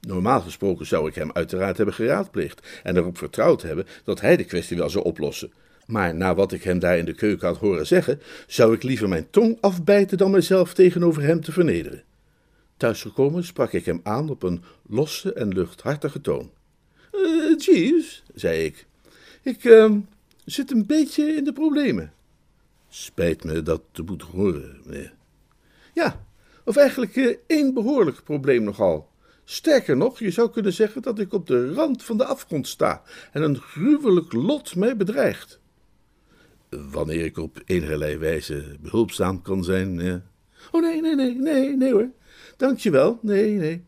Normaal 0.00 0.40
gesproken 0.40 0.86
zou 0.86 1.08
ik 1.08 1.14
hem 1.14 1.30
uiteraard 1.32 1.76
hebben 1.76 1.94
geraadpleegd 1.94 2.80
en 2.82 2.96
erop 2.96 3.18
vertrouwd 3.18 3.62
hebben 3.62 3.86
dat 4.04 4.20
hij 4.20 4.36
de 4.36 4.44
kwestie 4.44 4.76
wel 4.76 4.90
zou 4.90 5.04
oplossen. 5.04 5.52
Maar 5.86 6.14
na 6.14 6.34
wat 6.34 6.52
ik 6.52 6.62
hem 6.62 6.78
daar 6.78 6.98
in 6.98 7.04
de 7.04 7.14
keuken 7.14 7.46
had 7.46 7.58
horen 7.58 7.86
zeggen, 7.86 8.20
zou 8.46 8.74
ik 8.74 8.82
liever 8.82 9.08
mijn 9.08 9.30
tong 9.30 9.58
afbijten 9.60 10.18
dan 10.18 10.30
mezelf 10.30 10.74
tegenover 10.74 11.22
hem 11.22 11.40
te 11.40 11.52
vernederen. 11.52 12.02
Thuisgekomen 12.80 13.44
sprak 13.44 13.72
ik 13.72 13.84
hem 13.84 14.00
aan 14.02 14.30
op 14.30 14.42
een 14.42 14.62
losse 14.86 15.32
en 15.32 15.48
luchthartige 15.48 16.20
toon. 16.20 16.50
Uh, 17.12 17.58
Jeeves, 17.58 18.22
zei 18.34 18.64
ik, 18.64 18.86
ik 19.42 19.64
uh, 19.64 19.94
zit 20.44 20.70
een 20.70 20.86
beetje 20.86 21.24
in 21.24 21.44
de 21.44 21.52
problemen. 21.52 22.12
Spijt 22.88 23.44
me 23.44 23.62
dat 23.62 23.82
te 23.92 24.02
moeten 24.02 24.28
horen, 24.28 24.80
meneer. 24.84 25.14
Ja, 25.94 26.26
of 26.64 26.76
eigenlijk 26.76 27.16
uh, 27.16 27.36
één 27.46 27.74
behoorlijk 27.74 28.24
probleem 28.24 28.62
nogal. 28.62 29.08
Sterker 29.44 29.96
nog, 29.96 30.18
je 30.18 30.30
zou 30.30 30.50
kunnen 30.50 30.72
zeggen 30.72 31.02
dat 31.02 31.18
ik 31.18 31.32
op 31.32 31.46
de 31.46 31.72
rand 31.72 32.04
van 32.04 32.16
de 32.16 32.24
afgrond 32.24 32.68
sta 32.68 33.02
en 33.32 33.42
een 33.42 33.56
gruwelijk 33.56 34.32
lot 34.32 34.76
mij 34.76 34.96
bedreigt. 34.96 35.60
Wanneer 36.68 37.24
ik 37.24 37.38
op 37.38 37.62
enige 37.64 38.18
wijze 38.18 38.76
behulpzaam 38.80 39.42
kan 39.42 39.64
zijn. 39.64 40.22
Oh 40.70 40.82
nee, 40.82 41.00
nee, 41.00 41.14
nee, 41.14 41.34
nee, 41.34 41.76
nee 41.76 41.92
hoor. 41.92 42.10
Dankjewel. 42.60 43.18
Nee, 43.22 43.56
nee. 43.56 43.84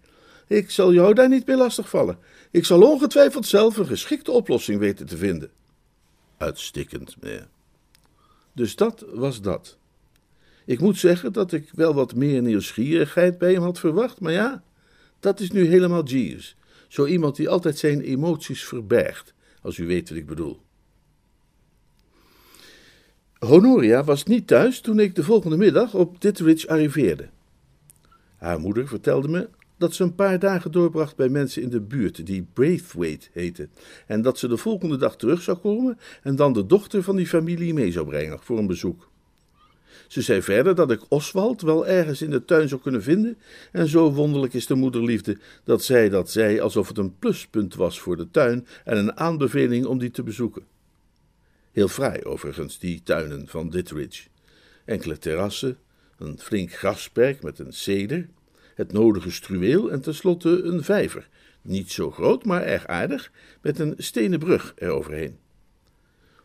Ik 0.47 0.71
zal 0.71 0.93
jou 0.93 1.15
daar 1.15 1.29
niet 1.29 1.47
meer 1.47 1.57
lastigvallen. 1.57 2.19
Ik 2.51 2.65
zal 2.65 2.83
ongetwijfeld 2.83 3.47
zelf 3.47 3.77
een 3.77 3.87
geschikte 3.87 4.31
oplossing 4.31 4.79
weten 4.79 5.07
te 5.07 5.17
vinden. 5.17 5.51
Uitstekend, 6.37 7.17
meneer. 7.21 7.49
Dus 8.53 8.77
dat 8.77 9.05
was 9.13 9.41
dat. 9.41 9.77
Ik 10.65 10.81
moet 10.81 10.99
zeggen 10.99 11.33
dat 11.33 11.53
ik 11.53 11.71
wel 11.75 11.95
wat 11.95 12.15
meer 12.15 12.43
nieuwsgierigheid 12.43 13.39
bij 13.39 13.53
hem 13.53 13.63
had 13.63 13.79
verwacht, 13.79 14.21
maar 14.21 14.33
ja, 14.33 14.63
dat 15.21 15.41
is 15.41 15.51
nu 15.51 15.67
helemaal 15.67 16.05
Jeeves. 16.05 16.57
Zo 16.89 17.07
iemand 17.07 17.37
die 17.37 17.49
altijd 17.49 17.79
zijn 17.79 18.01
emoties 18.01 18.65
verbergt, 18.65 19.35
als 19.63 19.79
u 19.79 19.87
weet 19.87 20.09
wat 20.09 20.19
ik 20.19 20.27
bedoel. 20.27 20.61
Honoria 23.39 24.05
was 24.05 24.25
niet 24.25 24.47
thuis 24.47 24.81
toen 24.81 24.99
ik 24.99 25.15
de 25.15 25.25
volgende 25.25 25.57
middag 25.57 25.95
op 25.95 26.21
Ditteridge 26.21 26.69
arriveerde. 26.69 27.29
Haar 28.43 28.61
moeder 28.61 28.89
vertelde 28.89 29.29
me 29.29 29.49
dat 29.79 29.95
ze 29.95 30.03
een 30.03 30.15
paar 30.15 30.39
dagen 30.39 30.73
doorbracht 30.73 31.17
bij 31.17 31.29
mensen 31.29 31.63
in 31.63 31.69
de 31.69 31.81
buurt 31.81 32.27
die 32.27 32.47
Braithwaite 32.53 33.29
heten, 33.33 33.71
en 34.07 34.23
dat 34.23 34.39
ze 34.39 34.49
de 34.49 34.57
volgende 34.57 34.97
dag 34.97 35.17
terug 35.17 35.43
zou 35.43 35.59
komen 35.59 35.99
en 36.23 36.37
dan 36.37 36.53
de 36.53 36.67
dochter 36.67 37.03
van 37.03 37.17
die 37.17 37.27
familie 37.27 37.75
mee 37.75 37.93
zou 37.93 38.07
brengen 38.07 38.39
voor 38.41 38.59
een 38.59 38.67
bezoek. 38.67 39.11
Ze 40.09 40.23
zei 40.23 40.43
verder 40.43 40.75
dat 40.75 40.91
ik 40.91 41.01
Oswald 41.09 41.63
wel 41.63 41.87
ergens 41.87 42.23
in 42.23 42.31
de 42.31 42.45
tuin 42.45 42.69
zou 42.69 42.81
kunnen 42.81 43.03
vinden, 43.03 43.39
en 43.73 43.89
zo 43.89 44.13
wonderlijk 44.13 44.55
is 44.55 44.67
de 44.67 44.75
moederliefde 44.75 45.39
dat 45.65 45.85
zij 45.85 46.09
dat 46.09 46.31
zei 46.31 46.61
alsof 46.61 46.89
het 46.89 46.99
een 46.99 47.19
pluspunt 47.19 47.75
was 47.75 48.01
voor 48.01 48.17
de 48.17 48.31
tuin 48.31 48.67
en 48.85 48.97
een 48.97 49.17
aanbeveling 49.17 49.87
om 49.87 49.99
die 49.99 50.11
te 50.11 50.23
bezoeken. 50.23 50.63
Heel 51.73 51.89
fraai 51.89 52.23
overigens, 52.23 52.79
die 52.79 53.03
tuinen 53.03 53.49
van 53.49 53.71
Ditridge. 53.71 54.29
Enkele 54.85 55.19
terrassen, 55.19 55.79
een 56.23 56.39
flink 56.39 56.73
grasperk 56.73 57.43
met 57.43 57.59
een 57.59 57.73
ceder, 57.73 58.29
het 58.75 58.93
nodige 58.93 59.31
struweel 59.31 59.91
en 59.91 60.01
tenslotte 60.01 60.63
een 60.63 60.85
vijver, 60.85 61.29
niet 61.63 61.91
zo 61.91 62.11
groot, 62.11 62.45
maar 62.45 62.63
erg 62.63 62.87
aardig, 62.87 63.33
met 63.61 63.79
een 63.79 63.95
stenen 63.99 64.39
brug 64.39 64.73
eroverheen. 64.77 65.39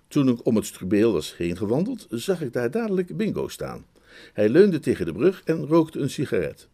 Toen 0.07 0.29
ik 0.29 0.45
om 0.45 0.55
het 0.55 0.65
strubeel 0.65 1.13
was 1.13 1.37
heen 1.37 1.57
gewandeld, 1.57 2.07
zag 2.09 2.41
ik 2.41 2.53
daar 2.53 2.71
dadelijk 2.71 3.17
Bingo 3.17 3.47
staan. 3.47 3.85
Hij 4.33 4.49
leunde 4.49 4.79
tegen 4.79 5.05
de 5.05 5.13
brug 5.13 5.41
en 5.45 5.65
rookte 5.65 5.99
een 5.99 6.09
sigaret. 6.09 6.67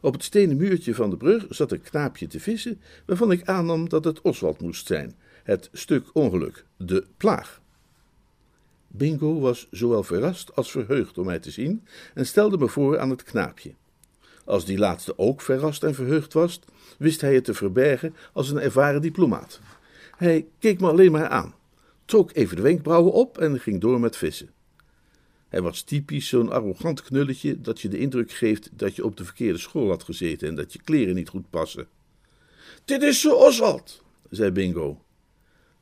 Op 0.00 0.12
het 0.12 0.24
stenen 0.24 0.56
muurtje 0.56 0.94
van 0.94 1.10
de 1.10 1.16
brug 1.16 1.46
zat 1.48 1.72
een 1.72 1.82
knaapje 1.82 2.26
te 2.26 2.40
vissen, 2.40 2.80
waarvan 3.06 3.32
ik 3.32 3.48
aannam 3.48 3.88
dat 3.88 4.04
het 4.04 4.20
Oswald 4.20 4.60
moest 4.60 4.86
zijn, 4.86 5.14
het 5.42 5.68
stuk 5.72 6.10
ongeluk, 6.12 6.64
de 6.76 7.04
plaag. 7.16 7.62
Bingo 8.96 9.40
was 9.40 9.66
zowel 9.70 10.02
verrast 10.02 10.56
als 10.56 10.70
verheugd 10.70 11.18
om 11.18 11.26
mij 11.26 11.38
te 11.38 11.50
zien 11.50 11.86
en 12.14 12.26
stelde 12.26 12.58
me 12.58 12.68
voor 12.68 12.98
aan 12.98 13.10
het 13.10 13.22
knaapje. 13.22 13.74
Als 14.44 14.64
die 14.64 14.78
laatste 14.78 15.18
ook 15.18 15.40
verrast 15.40 15.82
en 15.82 15.94
verheugd 15.94 16.32
was, 16.32 16.60
wist 16.98 17.20
hij 17.20 17.34
het 17.34 17.44
te 17.44 17.54
verbergen 17.54 18.14
als 18.32 18.50
een 18.50 18.60
ervaren 18.60 19.02
diplomaat. 19.02 19.60
Hij 20.16 20.46
keek 20.58 20.80
me 20.80 20.88
alleen 20.88 21.12
maar 21.12 21.28
aan 21.28 21.54
trok 22.04 22.30
even 22.34 22.56
de 22.56 22.62
wenkbrauwen 22.62 23.12
op 23.12 23.38
en 23.38 23.60
ging 23.60 23.80
door 23.80 24.00
met 24.00 24.16
vissen. 24.16 24.50
Hij 25.48 25.62
was 25.62 25.82
typisch 25.82 26.28
zo'n 26.28 26.52
arrogant 26.52 27.02
knulletje 27.02 27.60
dat 27.60 27.80
je 27.80 27.88
de 27.88 27.98
indruk 27.98 28.32
geeft 28.32 28.70
dat 28.72 28.96
je 28.96 29.04
op 29.04 29.16
de 29.16 29.24
verkeerde 29.24 29.58
school 29.58 29.88
had 29.88 30.02
gezeten 30.02 30.48
en 30.48 30.54
dat 30.54 30.72
je 30.72 30.82
kleren 30.84 31.14
niet 31.14 31.28
goed 31.28 31.50
passen. 31.50 31.88
Dit 32.84 33.02
is 33.02 33.20
zo 33.20 33.34
Oswald, 33.34 34.02
zei 34.30 34.50
Bingo. 34.50 35.03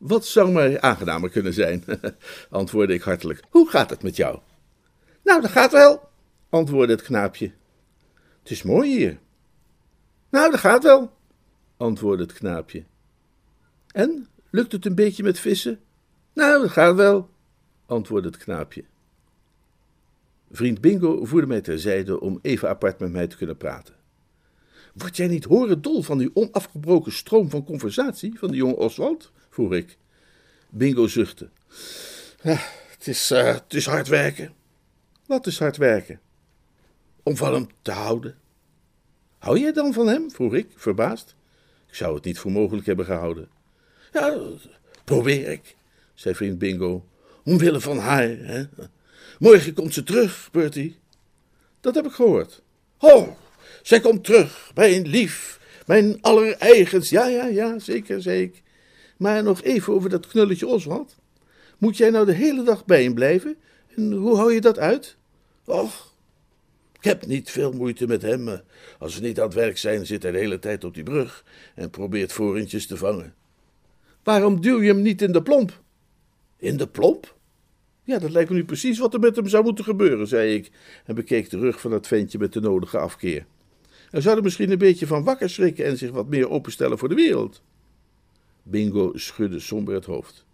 Wat 0.03 0.27
zou 0.27 0.53
mij 0.53 0.81
aangenamer 0.81 1.31
kunnen 1.31 1.53
zijn, 1.53 1.85
antwoordde 2.51 2.95
ik 2.95 3.03
hartelijk. 3.03 3.43
Hoe 3.51 3.71
gaat 3.71 3.91
het 3.91 4.03
met 4.03 4.17
jou? 4.17 4.39
Nou, 5.25 5.41
dat 5.41 5.51
gaat 5.51 5.73
wel, 5.73 6.09
antwoordde 6.49 6.95
het 6.95 7.03
knaapje. 7.03 7.53
Het 8.43 8.51
is 8.51 8.63
mooi 8.63 8.97
hier. 8.97 9.19
Nou, 10.31 10.51
dat 10.51 10.61
gaat 10.61 10.83
wel, 10.83 11.13
antwoordde 11.77 12.25
het 12.25 12.33
knaapje. 12.33 12.85
En, 13.93 14.29
lukt 14.51 14.73
het 14.73 14.87
een 14.87 14.95
beetje 14.95 15.23
met 15.23 15.39
vissen? 15.39 15.81
Nou, 16.33 16.63
dat 16.63 16.71
gaat 16.71 16.97
wel, 16.97 17.31
antwoordde 17.87 18.29
het 18.29 18.39
knaapje. 18.39 18.85
Vriend 20.51 20.81
Bingo 20.81 21.25
voerde 21.25 21.47
mij 21.47 21.61
terzijde 21.61 22.21
om 22.21 22.39
even 22.43 22.69
apart 22.69 22.99
met 22.99 23.13
mij 23.13 23.27
te 23.27 23.37
kunnen 23.37 23.57
praten. 23.57 23.95
Word 24.95 25.17
jij 25.17 25.29
niet 25.29 25.45
horen 25.45 25.83
dol 25.83 26.03
van 26.03 26.19
die 26.19 26.31
onafgebroken 26.35 27.13
stroom 27.13 27.51
van 27.51 27.65
conversatie 27.65 28.39
van 28.39 28.49
die 28.49 28.59
jonge 28.59 28.77
Oswald? 28.77 29.33
Vroeg 29.53 29.73
ik. 29.73 29.97
Bingo 30.69 31.07
zuchtte. 31.07 31.49
Het, 32.41 33.07
is, 33.07 33.31
uh, 33.31 33.55
het 33.55 33.75
is 33.75 33.87
hard 33.87 34.09
werken. 34.09 34.55
Wat 35.27 35.47
is 35.47 35.59
hard 35.59 35.77
werken? 35.77 36.21
Om 37.23 37.37
van 37.37 37.55
hem 37.55 37.67
te 37.83 37.91
houden. 37.91 38.39
Hou 39.39 39.59
jij 39.59 39.73
dan 39.73 39.93
van 39.93 40.07
hem? 40.07 40.31
vroeg 40.31 40.55
ik, 40.55 40.67
verbaasd. 40.77 41.35
Ik 41.89 41.95
zou 41.95 42.15
het 42.15 42.25
niet 42.25 42.39
voor 42.39 42.51
mogelijk 42.51 42.87
hebben 42.87 43.05
gehouden. 43.05 43.49
Ja, 44.13 44.39
probeer 45.05 45.49
ik, 45.49 45.77
zei 46.15 46.35
vriend 46.35 46.59
Bingo. 46.59 47.07
Omwille 47.45 47.81
van 47.81 47.99
haar, 47.99 48.29
hè? 48.29 48.65
Morgen 49.39 49.75
komt 49.75 49.95
ze 49.95 50.03
terug, 50.03 50.49
Bertie. 50.53 50.99
Dat 51.81 51.95
heb 51.95 52.07
ik 52.07 52.13
gehoord. 52.13 52.63
Oh, 52.99 53.29
zij 53.83 54.01
komt 54.01 54.25
terug, 54.25 54.71
mijn 54.75 55.09
lief, 55.09 55.61
mijn 55.87 56.23
allereigens. 56.23 57.09
Ja, 57.09 57.27
ja, 57.27 57.47
ja, 57.47 57.79
zeker, 57.79 58.27
ik. 58.27 58.63
Maar 59.23 59.43
nog 59.43 59.63
even 59.63 59.93
over 59.93 60.11
dat 60.11 60.27
knulletje 60.27 60.67
Oswald. 60.67 61.17
Moet 61.79 61.97
jij 61.97 62.11
nou 62.11 62.27
de 62.27 62.33
hele 62.33 62.63
dag 62.63 62.85
bij 62.85 63.03
hem 63.03 63.15
blijven? 63.15 63.57
En 63.97 64.13
hoe 64.13 64.37
hou 64.37 64.53
je 64.53 64.61
dat 64.61 64.79
uit? 64.79 65.17
Och, 65.65 66.15
ik 66.99 67.05
heb 67.05 67.27
niet 67.27 67.51
veel 67.51 67.73
moeite 67.73 68.07
met 68.07 68.23
hem. 68.23 68.61
Als 68.99 69.19
we 69.19 69.27
niet 69.27 69.39
aan 69.41 69.47
het 69.47 69.55
werk 69.55 69.79
zijn, 69.79 70.07
zit 70.07 70.23
hij 70.23 70.33
de 70.33 70.39
hele 70.39 70.59
tijd 70.59 70.85
op 70.85 70.95
die 70.95 71.03
brug 71.03 71.45
en 71.75 71.91
probeert 71.91 72.33
voorentjes 72.33 72.87
te 72.87 72.97
vangen. 72.97 73.35
Waarom 74.23 74.61
duw 74.61 74.81
je 74.81 74.93
hem 74.93 75.03
niet 75.03 75.23
in 75.23 75.33
de 75.33 75.43
plomp? 75.43 75.81
In 76.57 76.77
de 76.77 76.87
plomp? 76.87 77.37
Ja, 78.05 78.19
dat 78.19 78.31
lijkt 78.31 78.51
me 78.51 78.57
nu 78.57 78.65
precies 78.65 78.99
wat 78.99 79.15
er 79.15 79.21
met 79.21 79.37
hem 79.37 79.49
zou 79.49 79.65
moeten 79.65 79.85
gebeuren, 79.85 80.27
zei 80.27 80.55
ik 80.55 80.71
en 81.05 81.15
bekeek 81.15 81.51
de 81.51 81.59
rug 81.59 81.81
van 81.81 81.91
dat 81.91 82.07
ventje 82.07 82.39
met 82.39 82.53
de 82.53 82.61
nodige 82.61 82.99
afkeer. 82.99 83.47
Hij 84.11 84.21
zou 84.21 84.37
er 84.37 84.43
misschien 84.43 84.71
een 84.71 84.79
beetje 84.79 85.07
van 85.07 85.25
wakker 85.25 85.51
schrikken 85.51 85.85
en 85.85 85.99
zich 85.99 86.11
wat 86.11 86.29
meer 86.29 86.51
openstellen 86.51 86.99
voor 86.99 87.09
de 87.09 87.15
wereld. 87.15 87.63
Bingo 88.63 89.11
schudde 89.15 89.61
somber 89.61 89.95
het 89.95 90.05
hoofd. 90.05 90.45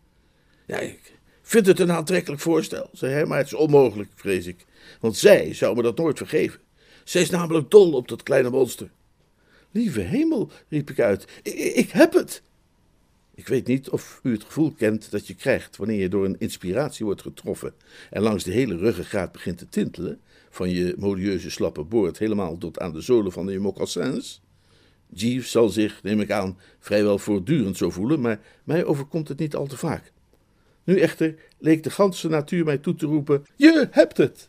Ja, 0.66 0.78
ik 0.78 1.18
vind 1.42 1.66
het 1.66 1.78
een 1.78 1.92
aantrekkelijk 1.92 2.42
voorstel, 2.42 2.88
zei 2.92 3.12
hij, 3.12 3.24
maar 3.24 3.38
het 3.38 3.46
is 3.46 3.54
onmogelijk, 3.54 4.10
vrees 4.14 4.46
ik. 4.46 4.66
Want 5.00 5.16
zij 5.16 5.54
zou 5.54 5.76
me 5.76 5.82
dat 5.82 5.96
nooit 5.96 6.18
vergeven. 6.18 6.60
Zij 7.04 7.22
is 7.22 7.30
namelijk 7.30 7.70
dol 7.70 7.92
op 7.92 8.08
dat 8.08 8.22
kleine 8.22 8.50
monster. 8.50 8.90
Lieve 9.70 10.00
hemel, 10.00 10.50
riep 10.68 10.90
ik 10.90 11.00
uit, 11.00 11.40
ik, 11.42 11.54
ik 11.54 11.90
heb 11.90 12.12
het. 12.12 12.42
Ik 13.34 13.48
weet 13.48 13.66
niet 13.66 13.88
of 13.88 14.20
u 14.22 14.32
het 14.32 14.44
gevoel 14.44 14.72
kent 14.72 15.10
dat 15.10 15.26
je 15.26 15.34
krijgt 15.34 15.76
wanneer 15.76 16.00
je 16.00 16.08
door 16.08 16.24
een 16.24 16.38
inspiratie 16.38 17.04
wordt 17.04 17.22
getroffen 17.22 17.74
en 18.10 18.22
langs 18.22 18.44
de 18.44 18.50
hele 18.50 18.76
ruggengraat 18.76 19.32
begint 19.32 19.58
te 19.58 19.68
tintelen, 19.68 20.20
van 20.50 20.70
je 20.70 20.94
modieuze 20.98 21.50
slappe 21.50 21.82
boord 21.82 22.18
helemaal 22.18 22.58
tot 22.58 22.78
aan 22.78 22.92
de 22.92 23.00
zolen 23.00 23.32
van 23.32 23.48
je 23.48 23.58
mocassins. 23.58 24.40
Jeeves 25.12 25.50
zal 25.50 25.68
zich, 25.68 26.02
neem 26.02 26.20
ik 26.20 26.30
aan, 26.30 26.58
vrijwel 26.78 27.18
voortdurend 27.18 27.76
zo 27.76 27.90
voelen, 27.90 28.20
maar 28.20 28.40
mij 28.64 28.84
overkomt 28.84 29.28
het 29.28 29.38
niet 29.38 29.54
al 29.54 29.66
te 29.66 29.76
vaak. 29.76 30.12
Nu 30.84 30.98
echter 30.98 31.34
leek 31.58 31.82
de 31.82 31.90
ganse 31.90 32.28
natuur 32.28 32.64
mij 32.64 32.78
toe 32.78 32.94
te 32.94 33.06
roepen: 33.06 33.46
Je 33.56 33.88
hebt 33.90 34.16
het! 34.16 34.48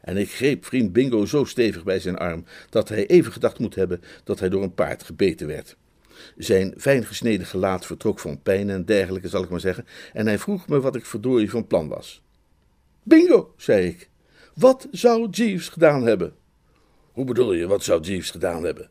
En 0.00 0.16
ik 0.16 0.30
greep 0.30 0.64
vriend 0.64 0.92
Bingo 0.92 1.24
zo 1.24 1.44
stevig 1.44 1.84
bij 1.84 2.00
zijn 2.00 2.16
arm 2.16 2.44
dat 2.70 2.88
hij 2.88 3.06
even 3.06 3.32
gedacht 3.32 3.58
moet 3.58 3.74
hebben 3.74 4.02
dat 4.24 4.40
hij 4.40 4.48
door 4.48 4.62
een 4.62 4.74
paard 4.74 5.02
gebeten 5.02 5.46
werd. 5.46 5.76
Zijn 6.36 6.74
fijn 6.76 7.04
gesneden 7.04 7.46
gelaat 7.46 7.86
vertrok 7.86 8.18
van 8.18 8.42
pijn 8.42 8.70
en 8.70 8.84
dergelijke, 8.84 9.28
zal 9.28 9.42
ik 9.42 9.48
maar 9.48 9.60
zeggen, 9.60 9.86
en 10.12 10.26
hij 10.26 10.38
vroeg 10.38 10.68
me 10.68 10.80
wat 10.80 10.96
ik 10.96 11.06
verdorie 11.06 11.50
van 11.50 11.66
plan 11.66 11.88
was. 11.88 12.22
Bingo, 13.02 13.54
zei 13.56 13.86
ik, 13.86 14.08
wat 14.54 14.88
zou 14.90 15.28
Jeeves 15.30 15.68
gedaan 15.68 16.06
hebben? 16.06 16.34
Hoe 17.12 17.24
bedoel 17.24 17.52
je, 17.52 17.66
wat 17.66 17.84
zou 17.84 18.02
Jeeves 18.02 18.30
gedaan 18.30 18.64
hebben? 18.64 18.88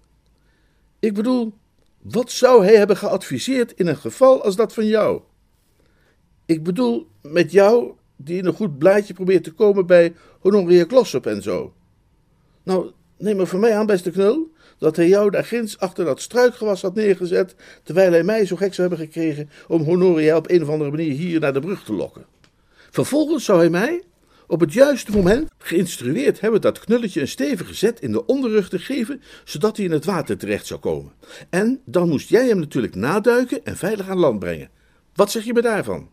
Ik 1.04 1.14
bedoel, 1.14 1.54
wat 2.02 2.32
zou 2.32 2.66
hij 2.66 2.76
hebben 2.76 2.98
geadviseerd 2.98 3.74
in 3.76 3.88
een 3.88 3.98
geval 3.98 4.44
als 4.44 4.56
dat 4.56 4.74
van 4.74 4.86
jou? 4.86 5.22
Ik 6.46 6.64
bedoel, 6.64 7.08
met 7.22 7.52
jou, 7.52 7.92
die 8.16 8.38
in 8.38 8.46
een 8.46 8.54
goed 8.54 8.78
blaadje 8.78 9.14
probeert 9.14 9.44
te 9.44 9.54
komen 9.54 9.86
bij 9.86 10.14
Honoria 10.40 10.86
Glossop 10.88 11.26
en 11.26 11.42
zo. 11.42 11.74
Nou, 12.64 12.92
neem 13.18 13.38
maar 13.38 13.46
van 13.46 13.60
mij 13.60 13.78
aan, 13.78 13.86
beste 13.86 14.12
knul, 14.12 14.52
dat 14.78 14.96
hij 14.96 15.08
jou 15.08 15.30
daar 15.30 15.46
ginds 15.46 15.80
achter 15.80 16.06
dat 16.06 16.22
struikgewas 16.22 16.82
had 16.82 16.96
neergezet, 16.96 17.56
terwijl 17.84 18.12
hij 18.12 18.24
mij 18.24 18.46
zo 18.46 18.56
gek 18.56 18.74
zou 18.74 18.90
hebben 18.90 19.08
gekregen 19.08 19.50
om 19.68 19.84
Honoria 19.84 20.38
op 20.38 20.50
een 20.50 20.62
of 20.62 20.70
andere 20.70 20.92
manier 20.92 21.12
hier 21.12 21.40
naar 21.40 21.54
de 21.54 21.60
brug 21.60 21.84
te 21.84 21.94
lokken. 21.94 22.26
Vervolgens 22.92 23.46
zou 23.46 23.60
hij 23.60 23.70
mij, 23.70 24.04
op 24.48 24.60
het 24.60 24.74
juiste 24.74 25.12
moment 25.12 25.50
geïnstrueerd 25.58 26.40
hebben 26.40 26.62
dat 26.62 26.80
knulletje 26.80 27.22
een 27.22 27.28
stevige 27.28 27.74
zet 27.74 28.00
in 28.00 28.12
de 28.12 28.26
onderrug 28.26 28.70
te 28.70 28.80
geven, 28.80 29.22
zodat 29.44 29.78
hij 29.78 29.86
in 29.86 29.92
het 29.92 30.06
water 30.06 30.38
terecht 30.38 30.66
zou 30.66 30.80
komen. 30.80 31.14
En 31.50 31.82
dan 31.86 32.10
moest 32.10 32.30
jij 32.30 32.48
hem 32.48 32.60
natuurlijk 32.60 32.96
naduiken 32.96 33.66
en 33.66 33.78
veilig 33.78 34.10
aan 34.10 34.20
land 34.20 34.40
brengen. 34.40 34.70
Wat 35.16 35.32
zeg 35.32 35.44
je 35.44 35.54
me 35.54 35.62
daarvan? 35.62 36.10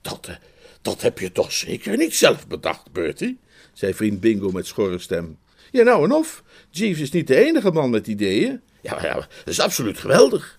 Dat, 0.00 0.26
eh, 0.28 0.34
dat 0.82 1.02
heb 1.02 1.18
je 1.18 1.32
toch 1.32 1.52
zeker 1.52 1.96
niet 1.96 2.14
zelf 2.14 2.46
bedacht, 2.46 2.92
Bertie? 2.92 3.38
zei 3.72 3.94
vriend 3.94 4.20
Bingo 4.20 4.50
met 4.50 4.66
schorre 4.66 4.98
stem. 4.98 5.38
Ja, 5.70 5.82
nou 5.82 6.04
en 6.04 6.12
of. 6.12 6.42
Jeeves 6.70 7.00
is 7.00 7.10
niet 7.10 7.26
de 7.26 7.36
enige 7.36 7.70
man 7.70 7.90
met 7.90 8.06
ideeën. 8.06 8.60
Ja, 8.82 9.02
ja, 9.02 9.14
dat 9.14 9.28
is 9.44 9.60
absoluut 9.60 9.98
geweldig. 9.98 10.58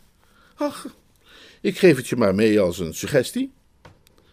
Ach, 0.55 0.87
ik 1.61 1.77
geef 1.77 1.95
het 1.95 2.07
je 2.07 2.15
maar 2.15 2.35
mee 2.35 2.59
als 2.59 2.79
een 2.79 2.93
suggestie. 2.93 3.51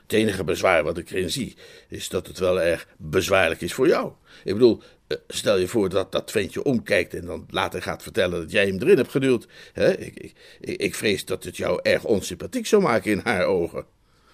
Het 0.07 0.14
enige 0.14 0.45
bezwaar 0.45 0.85
wat 0.85 0.99
ik 0.99 1.11
erin 1.11 1.31
zie, 1.31 1.57
is 1.88 2.09
dat 2.09 2.27
het 2.27 2.38
wel 2.38 2.61
erg 2.61 2.87
bezwaarlijk 2.97 3.61
is 3.61 3.75
voor 3.75 3.88
jou. 3.88 4.12
Ik 4.45 4.53
bedoel, 4.53 4.83
eh, 5.07 5.16
stel 5.29 5.59
je 5.59 5.69
voor 5.69 5.88
dat 5.88 6.12
dat 6.12 6.31
ventje 6.31 6.62
omkijkt 6.62 7.14
en 7.14 7.27
dan 7.27 7.47
later 7.51 7.83
gaat 7.83 8.03
vertellen 8.03 8.40
dat 8.40 8.51
jij 8.51 8.66
hem 8.66 8.79
erin 8.79 8.97
hebt 8.97 9.11
geduwd. 9.11 9.49
Ik, 9.75 9.99
ik, 9.99 10.35
ik 10.61 10.95
vrees 10.95 11.25
dat 11.25 11.45
het 11.45 11.57
jou 11.57 11.81
erg 11.83 12.05
onsympathiek 12.05 12.66
zou 12.66 12.83
maken 12.83 13.11
in 13.11 13.21
haar 13.25 13.45
ogen. 13.45 13.87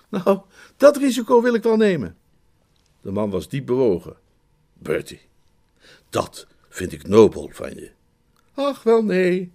Nou, 0.09 0.41
dat 0.77 0.97
risico 0.97 1.43
wil 1.43 1.55
ik 1.55 1.63
wel 1.63 1.77
nemen. 1.77 2.17
De 3.01 3.11
man 3.11 3.31
was 3.31 3.49
diep 3.49 3.67
bewogen. 3.67 4.17
Bertie, 4.73 5.21
dat 6.11 6.47
vind 6.69 6.93
ik 6.93 7.09
nobel 7.09 7.51
van 7.53 7.75
je. 7.75 7.91
Ach, 8.55 8.83
wel 8.83 9.05
nee. 9.05 9.53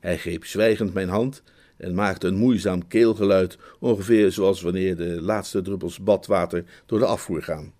Hij 0.00 0.18
greep 0.18 0.44
zwijgend 0.44 0.94
mijn 0.94 1.08
hand 1.08 1.42
en 1.76 1.94
maakte 1.94 2.26
een 2.26 2.36
moeizaam 2.36 2.86
keelgeluid, 2.86 3.58
ongeveer 3.78 4.32
zoals 4.32 4.62
wanneer 4.62 4.96
de 4.96 5.22
laatste 5.22 5.62
druppels 5.62 5.98
badwater 5.98 6.64
door 6.86 6.98
de 6.98 7.06
afvoer 7.06 7.42
gaan. 7.42 7.72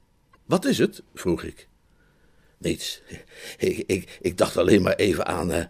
Wat 0.45 0.65
is 0.65 0.79
het? 0.79 1.03
vroeg 1.15 1.43
ik. 1.43 1.69
Niets. 2.59 3.03
Ik, 3.59 4.19
ik, 4.21 4.39
dacht 4.39 4.57
alleen 4.57 4.83
maar 4.83 4.95
even 4.95 5.27
aan, 5.27 5.53
eh, 5.53 5.65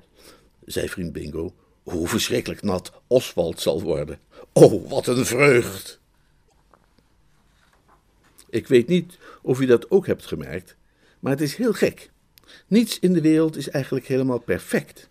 zei 0.64 0.88
vriend 0.88 1.12
Bingo, 1.12 1.54
hoe 1.82 2.08
verschrikkelijk 2.08 2.62
nat 2.62 2.92
Oswald 3.06 3.60
zal 3.60 3.82
worden. 3.82 4.18
Oh, 4.52 4.90
wat 4.90 5.06
een 5.06 5.26
vreugd! 5.26 6.00
Ik 8.50 8.68
weet 8.68 8.88
niet 8.88 9.18
of 9.42 9.60
u 9.60 9.66
dat 9.66 9.90
ook 9.90 10.06
hebt 10.06 10.26
gemerkt, 10.26 10.76
maar 11.20 11.32
het 11.32 11.40
is 11.40 11.56
heel 11.56 11.72
gek. 11.72 12.10
Niets 12.66 12.98
in 12.98 13.12
de 13.12 13.20
wereld 13.20 13.56
is 13.56 13.68
eigenlijk 13.68 14.06
helemaal 14.06 14.38
perfect. 14.38 15.08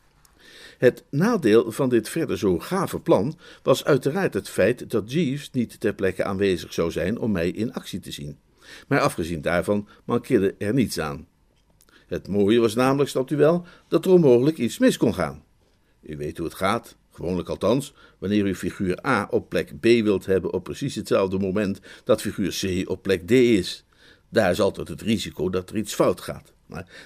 Het 0.78 1.04
nadeel 1.10 1.72
van 1.72 1.90
dit 1.90 2.10
verder 2.10 2.38
zo 2.38 2.60
gave 2.60 3.00
plan 3.00 3.38
was 3.64 3.86
uiteraard 3.86 4.34
het 4.34 4.50
feit 4.50 4.90
dat 4.90 5.12
Jeeves 5.12 5.52
niet 5.52 5.80
ter 5.80 5.94
plekke 5.94 6.24
aanwezig 6.24 6.74
zou 6.74 6.92
zijn 6.92 7.20
om 7.20 7.32
mij 7.32 7.50
in 7.50 7.74
actie 7.74 8.00
te 8.00 8.12
zien. 8.12 8.38
Maar 8.88 9.00
afgezien 9.00 9.42
daarvan 9.42 9.88
mankeerde 10.06 10.56
er 10.58 10.74
niets 10.74 11.00
aan. 11.00 11.28
Het 12.08 12.28
mooie 12.28 12.60
was 12.60 12.76
namelijk, 12.76 13.10
snapt 13.10 13.32
u 13.32 13.36
wel, 13.36 13.66
dat 13.88 14.06
er 14.06 14.12
onmogelijk 14.12 14.58
iets 14.58 14.78
mis 14.78 14.98
kon 14.98 15.14
gaan. 15.14 15.44
U 16.02 16.18
weet 16.18 16.38
hoe 16.38 16.46
het 16.48 16.56
gaat, 16.56 16.96
gewoonlijk 17.12 17.50
althans, 17.50 17.94
wanneer 18.18 18.46
u 18.46 18.56
figuur 18.56 19.06
A 19.06 19.28
op 19.30 19.50
plek 19.50 19.80
B 19.80 19.84
wilt 19.84 20.26
hebben 20.26 20.54
op 20.54 20.64
precies 20.64 20.96
hetzelfde 20.96 21.38
moment 21.40 21.80
dat 22.04 22.22
figuur 22.22 22.58
C 22.62 22.90
op 22.90 23.02
plek 23.02 23.28
D 23.28 23.32
is. 23.32 23.86
Daar 24.30 24.52
is 24.52 24.60
altijd 24.60 24.88
het 24.88 25.02
risico 25.02 25.50
dat 25.50 25.70
er 25.70 25.78
iets 25.78 25.94
fout 25.94 26.22
gaat. 26.22 26.55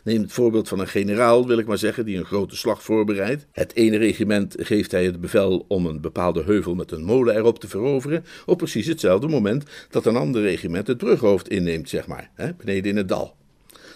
Neem 0.03 0.21
het 0.21 0.31
voorbeeld 0.31 0.67
van 0.67 0.79
een 0.79 0.87
generaal, 0.87 1.47
wil 1.47 1.57
ik 1.57 1.67
maar 1.67 1.77
zeggen, 1.77 2.05
die 2.05 2.17
een 2.17 2.25
grote 2.25 2.55
slag 2.55 2.83
voorbereidt. 2.83 3.45
Het 3.51 3.75
ene 3.75 3.97
regiment 3.97 4.55
geeft 4.57 4.91
hij 4.91 5.05
het 5.05 5.21
bevel 5.21 5.65
om 5.67 5.85
een 5.85 6.01
bepaalde 6.01 6.43
heuvel 6.43 6.75
met 6.75 6.91
een 6.91 7.03
molen 7.03 7.35
erop 7.35 7.59
te 7.59 7.67
veroveren, 7.67 8.25
op 8.45 8.57
precies 8.57 8.85
hetzelfde 8.85 9.27
moment 9.27 9.63
dat 9.89 10.05
een 10.05 10.15
ander 10.15 10.41
regiment 10.41 10.87
het 10.87 10.97
brughoofd 10.97 11.49
inneemt, 11.49 11.89
zeg 11.89 12.07
maar, 12.07 12.29
hè, 12.33 12.53
beneden 12.53 12.91
in 12.91 12.97
het 12.97 13.07
dal. 13.07 13.35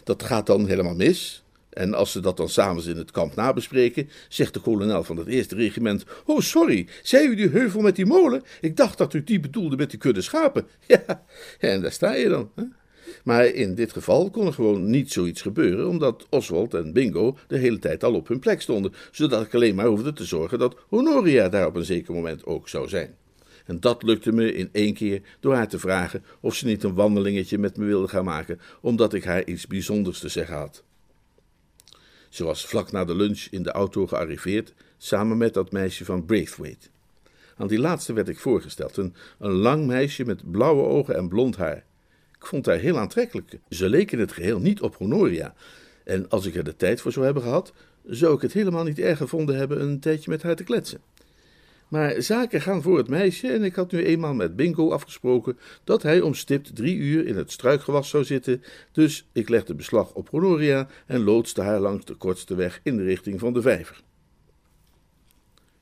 Dat 0.04 0.24
gaat 0.24 0.46
dan 0.46 0.68
helemaal 0.68 0.96
mis, 0.96 1.44
en 1.70 1.94
als 1.94 2.12
ze 2.12 2.20
dat 2.20 2.38
dan 2.38 2.50
s'avonds 2.50 2.86
in 2.86 2.98
het 2.98 3.12
kamp 3.12 3.36
nabespreken, 3.36 4.10
zegt 4.30 4.54
de 4.54 4.60
kolonel 4.60 5.04
van 5.04 5.18
het 5.18 5.28
eerste 5.28 5.56
regiment: 5.56 6.06
Oh, 6.26 6.40
sorry, 6.40 6.88
zei 7.04 7.28
u 7.28 7.36
die 7.36 7.50
heuvel 7.50 7.82
met 7.82 7.96
die 7.96 8.06
molen? 8.06 8.44
Ik 8.62 8.78
dacht 8.78 8.98
dat 8.98 9.14
u 9.14 9.24
die 9.24 9.40
bedoelde 9.40 9.76
met 9.76 9.90
die 9.90 10.00
kudde 10.00 10.22
schapen. 10.22 10.68
Ja, 10.88 11.24
en 11.60 11.82
daar 11.82 11.92
sta 11.92 12.14
je 12.14 12.30
dan. 12.30 12.52
Hè? 12.56 12.64
Maar 13.24 13.46
in 13.46 13.76
dit 13.76 13.92
geval 13.92 14.30
kon 14.30 14.46
er 14.46 14.54
gewoon 14.54 14.90
niet 14.90 15.12
zoiets 15.12 15.42
gebeuren, 15.42 15.88
omdat 15.88 16.26
Oswald 16.30 16.74
en 16.74 16.94
Bingo 16.94 17.38
de 17.48 17.58
hele 17.58 17.80
tijd 17.80 18.04
al 18.04 18.14
op 18.14 18.28
hun 18.28 18.40
plek 18.40 18.62
stonden, 18.62 18.94
zodat 19.12 19.46
ik 19.46 19.54
alleen 19.54 19.76
maar 19.76 19.86
hoefde 19.86 20.14
te 20.14 20.26
zorgen 20.26 20.60
dat 20.60 20.76
Honoria 20.90 21.50
daar 21.50 21.68
op 21.68 21.76
een 21.76 21.86
zeker 21.86 22.14
moment 22.14 22.46
ook 22.46 22.70
zou 22.70 22.88
zijn. 22.88 23.16
En 23.66 23.80
dat 23.80 24.04
lukte 24.04 24.32
me 24.32 24.54
in 24.54 24.70
één 24.72 24.94
keer 24.94 25.22
door 25.40 25.54
haar 25.54 25.68
te 25.68 25.80
vragen 25.80 26.24
of 26.40 26.56
ze 26.56 26.66
niet 26.66 26.84
een 26.84 26.94
wandelingetje 26.94 27.58
met 27.58 27.78
me 27.78 27.86
wilde 27.86 28.08
gaan 28.08 28.26
maken, 28.26 28.60
omdat 28.82 29.14
ik 29.14 29.24
haar 29.24 29.46
iets 29.46 29.68
bijzonders 29.68 30.20
te 30.20 30.30
zeggen 30.30 30.56
had. 30.56 30.84
Ze 32.30 32.44
was 32.44 32.66
vlak 32.66 32.92
na 32.92 33.06
de 33.06 33.16
lunch 33.16 33.48
in 33.50 33.64
de 33.64 33.72
auto 33.72 34.08
gearriveerd, 34.08 34.74
samen 34.98 35.38
met 35.38 35.54
dat 35.54 35.72
meisje 35.72 36.06
van 36.06 36.26
Braithwaite. 36.26 36.88
Aan 37.58 37.68
die 37.68 37.80
laatste 37.80 38.14
werd 38.14 38.28
ik 38.30 38.40
voorgesteld, 38.40 38.98
een, 38.98 39.14
een 39.40 39.52
lang 39.52 39.86
meisje 39.88 40.26
met 40.26 40.52
blauwe 40.52 40.84
ogen 40.84 41.16
en 41.16 41.28
blond 41.28 41.58
haar. 41.58 41.86
Vond 42.48 42.66
haar 42.66 42.78
heel 42.78 43.00
aantrekkelijk. 43.00 43.60
Ze 43.70 43.90
leek 43.90 44.12
in 44.12 44.20
het 44.20 44.32
geheel 44.32 44.60
niet 44.60 44.82
op 44.82 44.96
Honoria. 44.96 45.54
En 46.04 46.30
als 46.30 46.46
ik 46.46 46.56
er 46.56 46.64
de 46.64 46.76
tijd 46.76 47.02
voor 47.02 47.12
zou 47.12 47.26
hebben 47.26 47.44
gehad, 47.44 47.74
zou 48.06 48.36
ik 48.36 48.42
het 48.42 48.54
helemaal 48.54 48.84
niet 48.84 49.00
erg 49.00 49.18
gevonden 49.18 49.58
hebben 49.58 49.82
een 49.82 50.00
tijdje 50.00 50.30
met 50.30 50.44
haar 50.44 50.56
te 50.56 50.64
kletsen. 50.64 51.02
Maar 51.88 52.22
zaken 52.22 52.62
gaan 52.62 52.82
voor 52.82 52.98
het 52.98 53.08
meisje 53.08 53.48
en 53.48 53.64
ik 53.64 53.76
had 53.76 53.92
nu 53.92 54.06
eenmaal 54.06 54.34
met 54.34 54.56
Bingo 54.56 54.92
afgesproken 54.92 55.58
dat 55.84 56.04
hij 56.04 56.22
om 56.22 56.34
stipt 56.34 56.76
drie 56.76 56.98
uur 56.98 57.26
in 57.26 57.38
het 57.38 57.52
struikgewas 57.52 58.10
zou 58.10 58.24
zitten, 58.24 58.64
dus 58.92 59.28
ik 59.32 59.50
legde 59.50 59.76
beslag 59.76 60.14
op 60.14 60.30
Honoria 60.30 60.88
en 61.06 61.24
loodste 61.24 61.62
haar 61.62 61.80
langs 61.80 62.06
de 62.06 62.14
kortste 62.14 62.56
weg 62.56 62.80
in 62.84 62.98
de 62.98 63.04
richting 63.04 63.40
van 63.40 63.54
de 63.54 63.62
vijver. 63.62 64.02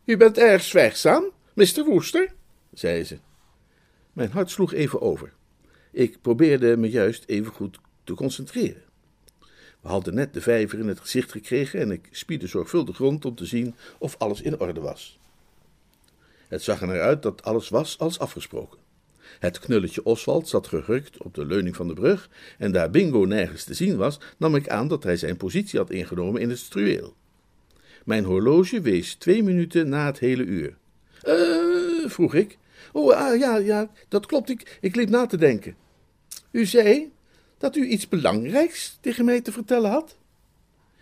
U 0.05 0.17
bent 0.17 0.37
erg 0.37 0.61
zwijgzaam, 0.61 1.23
Mr. 1.53 1.83
Woester, 1.85 2.33
zei 2.73 3.03
ze. 3.03 3.17
Mijn 4.13 4.31
hart 4.31 4.49
sloeg 4.49 4.73
even 4.73 5.01
over. 5.01 5.33
Ik 5.91 6.21
probeerde 6.21 6.77
me 6.77 6.89
juist 6.89 7.23
even 7.27 7.51
goed 7.51 7.79
te 8.03 8.13
concentreren. 8.13 8.83
We 9.81 9.87
hadden 9.87 10.13
net 10.13 10.33
de 10.33 10.41
vijver 10.41 10.79
in 10.79 10.87
het 10.87 10.99
gezicht 10.99 11.31
gekregen 11.31 11.79
en 11.79 11.91
ik 11.91 12.07
spiedde 12.11 12.47
zorgvuldig 12.47 12.97
rond 12.97 13.25
om 13.25 13.35
te 13.35 13.45
zien 13.45 13.75
of 13.97 14.15
alles 14.17 14.41
in 14.41 14.59
orde 14.59 14.79
was. 14.79 15.19
Het 16.47 16.61
zag 16.61 16.81
er 16.81 16.87
naar 16.87 17.01
uit 17.01 17.21
dat 17.23 17.43
alles 17.43 17.69
was 17.69 17.97
als 17.97 18.19
afgesproken. 18.19 18.79
Het 19.39 19.59
knulletje 19.59 20.03
Oswald 20.03 20.47
zat 20.47 20.67
gehurkt 20.67 21.17
op 21.17 21.33
de 21.33 21.45
leuning 21.45 21.75
van 21.75 21.87
de 21.87 21.93
brug, 21.93 22.29
en 22.57 22.71
daar 22.71 22.89
Bingo 22.89 23.25
nergens 23.25 23.63
te 23.63 23.73
zien 23.73 23.97
was, 23.97 24.19
nam 24.37 24.55
ik 24.55 24.69
aan 24.69 24.87
dat 24.87 25.03
hij 25.03 25.17
zijn 25.17 25.37
positie 25.37 25.79
had 25.79 25.89
ingenomen 25.89 26.41
in 26.41 26.49
het 26.49 26.59
struweel. 26.59 27.15
Mijn 28.05 28.23
horloge 28.23 28.81
wees 28.81 29.15
twee 29.15 29.43
minuten 29.43 29.89
na 29.89 30.05
het 30.05 30.19
hele 30.19 30.43
uur. 30.43 30.77
Eh, 31.21 32.09
vroeg 32.09 32.33
ik. 32.33 32.57
Oh, 32.91 33.13
ah, 33.13 33.39
ja, 33.39 33.57
ja, 33.57 33.89
dat 34.07 34.25
klopt, 34.25 34.49
ik, 34.49 34.77
ik 34.81 34.95
liep 34.95 35.09
na 35.09 35.25
te 35.25 35.37
denken. 35.37 35.75
U 36.51 36.65
zei 36.65 37.11
dat 37.57 37.75
u 37.75 37.85
iets 37.85 38.07
belangrijks 38.07 38.97
tegen 39.01 39.25
mij 39.25 39.41
te 39.41 39.51
vertellen 39.51 39.89
had? 39.89 40.17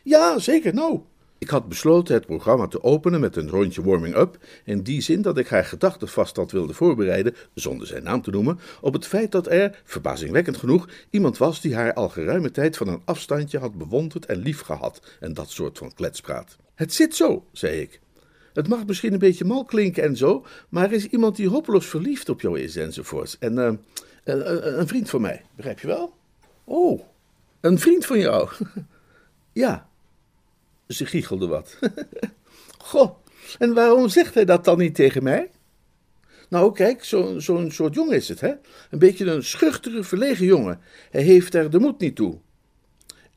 Ja, 0.03 0.39
zeker, 0.39 0.73
nou. 0.73 0.99
Ik 1.37 1.49
had 1.49 1.67
besloten 1.67 2.13
het 2.13 2.25
programma 2.25 2.67
te 2.67 2.83
openen 2.83 3.19
met 3.19 3.35
een 3.35 3.49
rondje 3.49 3.83
warming-up, 3.83 4.37
in 4.65 4.83
die 4.83 5.01
zin 5.01 5.21
dat 5.21 5.37
ik 5.37 5.47
haar 5.47 5.65
gedachten 5.65 6.07
vast 6.07 6.35
had 6.35 6.51
wilde 6.51 6.73
voorbereiden, 6.73 7.35
zonder 7.53 7.87
zijn 7.87 8.03
naam 8.03 8.21
te 8.21 8.31
noemen, 8.31 8.59
op 8.81 8.93
het 8.93 9.07
feit 9.07 9.31
dat 9.31 9.47
er, 9.47 9.81
verbazingwekkend 9.83 10.57
genoeg, 10.57 10.89
iemand 11.09 11.37
was 11.37 11.61
die 11.61 11.75
haar 11.75 11.93
al 11.93 12.09
geruime 12.09 12.51
tijd 12.51 12.77
van 12.77 12.87
een 12.87 13.01
afstandje 13.05 13.59
had 13.59 13.77
bewonderd 13.77 14.25
en 14.25 14.37
lief 14.37 14.61
gehad, 14.61 15.01
en 15.19 15.33
dat 15.33 15.49
soort 15.49 15.77
van 15.77 15.93
kletspraat. 15.93 16.57
Het 16.75 16.93
zit 16.93 17.15
zo, 17.15 17.45
zei 17.51 17.81
ik. 17.81 17.99
Het 18.53 18.67
mag 18.67 18.85
misschien 18.85 19.13
een 19.13 19.19
beetje 19.19 19.45
mal 19.45 19.65
klinken 19.65 20.03
en 20.03 20.17
zo, 20.17 20.45
maar 20.69 20.83
er 20.83 20.91
is 20.91 21.05
iemand 21.05 21.35
die 21.35 21.49
hopeloos 21.49 21.85
verliefd 21.85 22.29
op 22.29 22.41
jou 22.41 22.59
is 22.59 22.75
enzovoorts. 22.75 23.37
En 23.39 23.53
uh, 23.53 23.71
een 24.23 24.87
vriend 24.87 25.09
van 25.09 25.21
mij, 25.21 25.45
begrijp 25.55 25.79
je 25.79 25.87
wel? 25.87 26.13
Oh, 26.63 27.01
een 27.61 27.79
vriend 27.79 28.05
van 28.05 28.19
jou? 28.19 28.49
ja. 29.51 29.87
Ze 30.87 31.05
giechelde 31.05 31.47
wat. 31.47 31.79
Goh, 32.77 33.15
en 33.59 33.73
waarom 33.73 34.09
zegt 34.09 34.33
hij 34.33 34.45
dat 34.45 34.65
dan 34.65 34.77
niet 34.77 34.95
tegen 34.95 35.23
mij? 35.23 35.51
Nou, 36.49 36.73
kijk, 36.73 37.03
zo'n 37.03 37.41
zo 37.41 37.69
soort 37.69 37.93
jongen 37.93 38.15
is 38.15 38.29
het, 38.29 38.39
hè? 38.39 38.53
Een 38.89 38.99
beetje 38.99 39.25
een 39.25 39.43
schuchtere, 39.43 40.03
verlegen 40.03 40.45
jongen. 40.45 40.79
Hij 41.11 41.21
heeft 41.21 41.53
er 41.53 41.69
de 41.69 41.79
moed 41.79 41.99
niet 41.99 42.15
toe. 42.15 42.37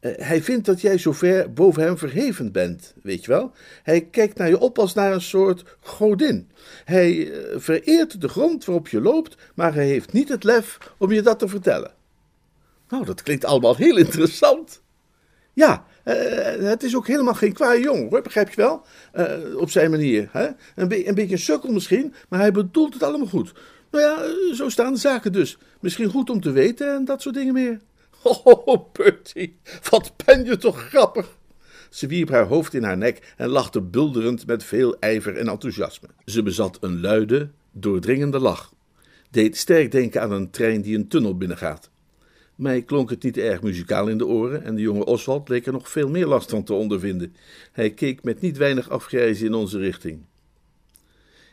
Uh, 0.03 0.12
hij 0.17 0.43
vindt 0.43 0.67
dat 0.67 0.81
jij 0.81 0.99
zo 0.99 1.12
ver 1.12 1.53
boven 1.53 1.83
hem 1.83 1.99
verheven 1.99 2.53
bent, 2.53 2.95
weet 3.03 3.25
je 3.25 3.31
wel? 3.31 3.53
Hij 3.83 4.01
kijkt 4.01 4.38
naar 4.38 4.49
je 4.49 4.59
op 4.59 4.79
als 4.79 4.95
naar 4.95 5.12
een 5.12 5.21
soort 5.21 5.65
godin. 5.81 6.51
Hij 6.85 7.15
uh, 7.15 7.35
vereert 7.57 8.21
de 8.21 8.29
grond 8.29 8.65
waarop 8.65 8.88
je 8.88 9.01
loopt, 9.01 9.37
maar 9.55 9.75
hij 9.75 9.87
heeft 9.87 10.12
niet 10.12 10.29
het 10.29 10.45
lef 10.45 10.79
om 10.99 11.12
je 11.12 11.23
dat 11.23 11.38
te 11.38 11.49
vertellen. 11.49 11.93
Nou, 12.88 13.05
dat 13.05 13.23
klinkt 13.23 13.45
allemaal 13.45 13.77
heel 13.77 13.97
interessant. 13.97 14.83
Ja, 15.53 15.87
uh, 16.05 16.15
het 16.69 16.83
is 16.83 16.97
ook 16.97 17.07
helemaal 17.07 17.35
geen 17.35 17.53
kwaaie 17.53 17.83
jongen, 17.83 18.09
hoor, 18.09 18.23
begrijp 18.23 18.49
je 18.49 18.57
wel? 18.57 18.87
Op 19.57 19.71
zijn 19.71 19.91
manier. 19.91 20.29
Hè? 20.33 20.47
Een, 20.47 21.09
een, 21.09 21.15
beetje 21.15 21.35
een 21.35 21.38
sukkel 21.38 21.73
misschien, 21.73 22.15
maar 22.29 22.41
hij 22.41 22.53
bedoelt 22.53 22.95
het 22.95 23.03
allemaal 23.03 23.27
goed. 23.27 23.53
Nou 23.93 24.05
ja, 24.05 24.23
eh, 24.23 24.55
zo 24.55 24.69
staan 24.69 24.93
de 24.93 24.99
zaken 24.99 25.33
dus. 25.33 25.59
Misschien 25.81 26.11
goed 26.11 26.31
om 26.31 26.41
te 26.41 26.51
weten 26.51 26.95
en 26.95 27.05
dat 27.05 27.23
soort 27.23 27.35
dingen 27.35 27.55
meer. 27.55 27.81
Oh, 28.45 28.93
Bertie, 28.93 29.57
wat 29.91 30.13
ben 30.25 30.45
je 30.45 30.57
toch 30.57 30.89
grappig. 30.89 31.39
Ze 31.91 32.07
wierp 32.07 32.29
haar 32.29 32.47
hoofd 32.47 32.75
in 32.75 32.83
haar 32.83 32.97
nek 32.97 33.35
en 33.37 33.49
lachte 33.49 33.81
bulderend 33.81 34.47
met 34.47 34.65
veel 34.65 34.97
ijver 34.99 35.37
en 35.37 35.49
enthousiasme. 35.49 36.09
Ze 36.25 36.43
bezat 36.43 36.79
een 36.81 37.01
luide, 37.01 37.51
doordringende 37.73 38.39
lach. 38.39 38.73
Deed 39.31 39.57
sterk 39.57 39.91
denken 39.91 40.21
aan 40.21 40.33
een 40.33 40.51
trein 40.51 40.83
die 40.83 40.97
een 40.97 41.09
tunnel 41.09 41.37
binnengaat. 41.37 41.91
Mij 42.55 42.83
klonk 42.83 43.11
het 43.11 43.23
niet 43.23 43.37
erg 43.37 43.63
muzikaal 43.63 44.09
in 44.09 44.19
de 44.19 44.27
oren 44.27 44.65
en 44.65 44.75
de 44.75 44.83
jonge 44.83 45.05
Oswald 45.05 45.49
leek 45.49 45.67
er 45.67 45.73
nog 45.73 45.91
veel 45.91 46.09
meer 46.09 46.27
last 46.27 46.51
van 46.51 46.65
te 46.65 46.73
ondervinden. 46.73 47.35
Hij 47.73 47.91
keek 47.91 48.23
met 48.23 48.41
niet 48.41 48.57
weinig 48.57 48.91
afgrijzen 48.91 49.47
in 49.47 49.55
onze 49.55 49.79
richting. 49.79 50.25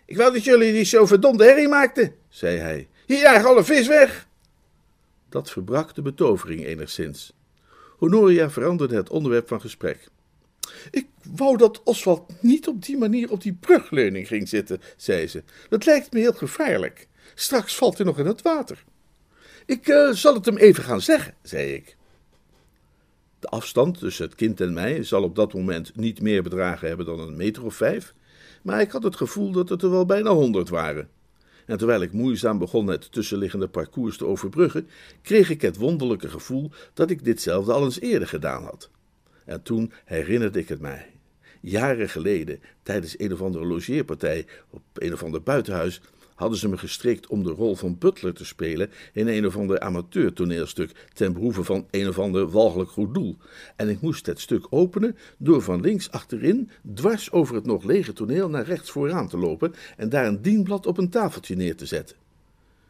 Ik 0.05 0.17
wou 0.17 0.33
dat 0.33 0.43
jullie 0.43 0.73
die 0.73 0.83
zo 0.83 1.05
verdomde 1.05 1.43
herrie 1.43 1.67
maakten, 1.67 2.13
zei 2.29 2.57
hij. 2.57 2.87
Hier 3.05 3.19
jaag 3.19 3.45
alle 3.45 3.63
vis 3.63 3.87
weg! 3.87 4.28
Dat 5.29 5.51
verbrak 5.51 5.95
de 5.95 6.01
betovering 6.01 6.65
enigszins. 6.65 7.33
Honoria 7.97 8.49
veranderde 8.49 8.95
het 8.95 9.09
onderwerp 9.09 9.47
van 9.47 9.61
gesprek. 9.61 10.09
Ik 10.91 11.07
wou 11.35 11.57
dat 11.57 11.83
Oswald 11.83 12.41
niet 12.41 12.67
op 12.67 12.85
die 12.85 12.97
manier 12.97 13.31
op 13.31 13.41
die 13.41 13.53
brugleuning 13.53 14.27
ging 14.27 14.49
zitten, 14.49 14.81
zei 14.97 15.27
ze. 15.27 15.43
Dat 15.69 15.85
lijkt 15.85 16.13
me 16.13 16.19
heel 16.19 16.33
gevaarlijk. 16.33 17.07
Straks 17.35 17.75
valt 17.75 17.97
hij 17.97 18.05
nog 18.05 18.19
in 18.19 18.25
het 18.25 18.41
water. 18.41 18.83
Ik 19.65 19.87
uh, 19.87 20.11
zal 20.11 20.33
het 20.33 20.45
hem 20.45 20.57
even 20.57 20.83
gaan 20.83 21.01
zeggen, 21.01 21.33
zei 21.41 21.73
ik. 21.73 21.97
De 23.39 23.47
afstand 23.47 23.99
tussen 23.99 24.25
het 24.25 24.35
kind 24.35 24.61
en 24.61 24.73
mij 24.73 25.03
zal 25.03 25.23
op 25.23 25.35
dat 25.35 25.53
moment 25.53 25.95
niet 25.95 26.21
meer 26.21 26.43
bedragen 26.43 26.87
hebben 26.87 27.05
dan 27.05 27.19
een 27.19 27.35
meter 27.37 27.65
of 27.65 27.75
vijf, 27.75 28.13
maar 28.61 28.81
ik 28.81 28.91
had 28.91 29.03
het 29.03 29.15
gevoel 29.15 29.51
dat 29.51 29.69
het 29.69 29.81
er 29.81 29.91
wel 29.91 30.05
bijna 30.05 30.31
honderd 30.31 30.69
waren. 30.69 31.09
En 31.69 31.77
terwijl 31.77 32.01
ik 32.01 32.11
moeizaam 32.11 32.57
begon 32.57 32.87
het 32.87 33.11
tussenliggende 33.11 33.67
parcours 33.67 34.17
te 34.17 34.25
overbruggen, 34.25 34.87
kreeg 35.21 35.49
ik 35.49 35.61
het 35.61 35.77
wonderlijke 35.77 36.29
gevoel 36.29 36.71
dat 36.93 37.09
ik 37.09 37.23
ditzelfde 37.23 37.73
al 37.73 37.83
eens 37.83 37.99
eerder 37.99 38.27
gedaan 38.27 38.63
had. 38.63 38.89
En 39.45 39.61
toen 39.61 39.91
herinnerde 40.05 40.59
ik 40.59 40.67
het 40.69 40.79
mij. 40.79 41.05
Jaren 41.61 42.09
geleden, 42.09 42.59
tijdens 42.83 43.19
een 43.19 43.33
of 43.33 43.41
andere 43.41 43.65
logeerpartij 43.65 44.45
op 44.69 44.81
een 44.93 45.13
of 45.13 45.23
ander 45.23 45.41
buitenhuis, 45.41 46.01
hadden 46.39 46.57
ze 46.57 46.69
me 46.69 46.77
gestrikt 46.77 47.27
om 47.27 47.43
de 47.43 47.51
rol 47.51 47.75
van 47.75 47.97
butler 47.97 48.33
te 48.33 48.45
spelen 48.45 48.89
in 49.13 49.27
een 49.27 49.45
of 49.45 49.57
ander 49.57 49.79
amateurtoneelstuk 49.79 51.07
ten 51.13 51.33
behoeve 51.33 51.63
van 51.63 51.87
een 51.91 52.07
of 52.07 52.19
ander 52.19 52.49
walgelijk 52.49 52.89
goed 52.89 53.13
doel. 53.13 53.37
En 53.75 53.89
ik 53.89 54.01
moest 54.01 54.25
het 54.25 54.39
stuk 54.39 54.67
openen 54.69 55.17
door 55.37 55.61
van 55.61 55.81
links 55.81 56.11
achterin 56.11 56.69
dwars 56.93 57.31
over 57.31 57.55
het 57.55 57.65
nog 57.65 57.83
lege 57.83 58.13
toneel 58.13 58.49
naar 58.49 58.65
rechts 58.65 58.91
vooraan 58.91 59.27
te 59.27 59.37
lopen 59.37 59.73
en 59.97 60.09
daar 60.09 60.27
een 60.27 60.41
dienblad 60.41 60.85
op 60.85 60.97
een 60.97 61.09
tafeltje 61.09 61.55
neer 61.55 61.75
te 61.75 61.85
zetten. 61.85 62.28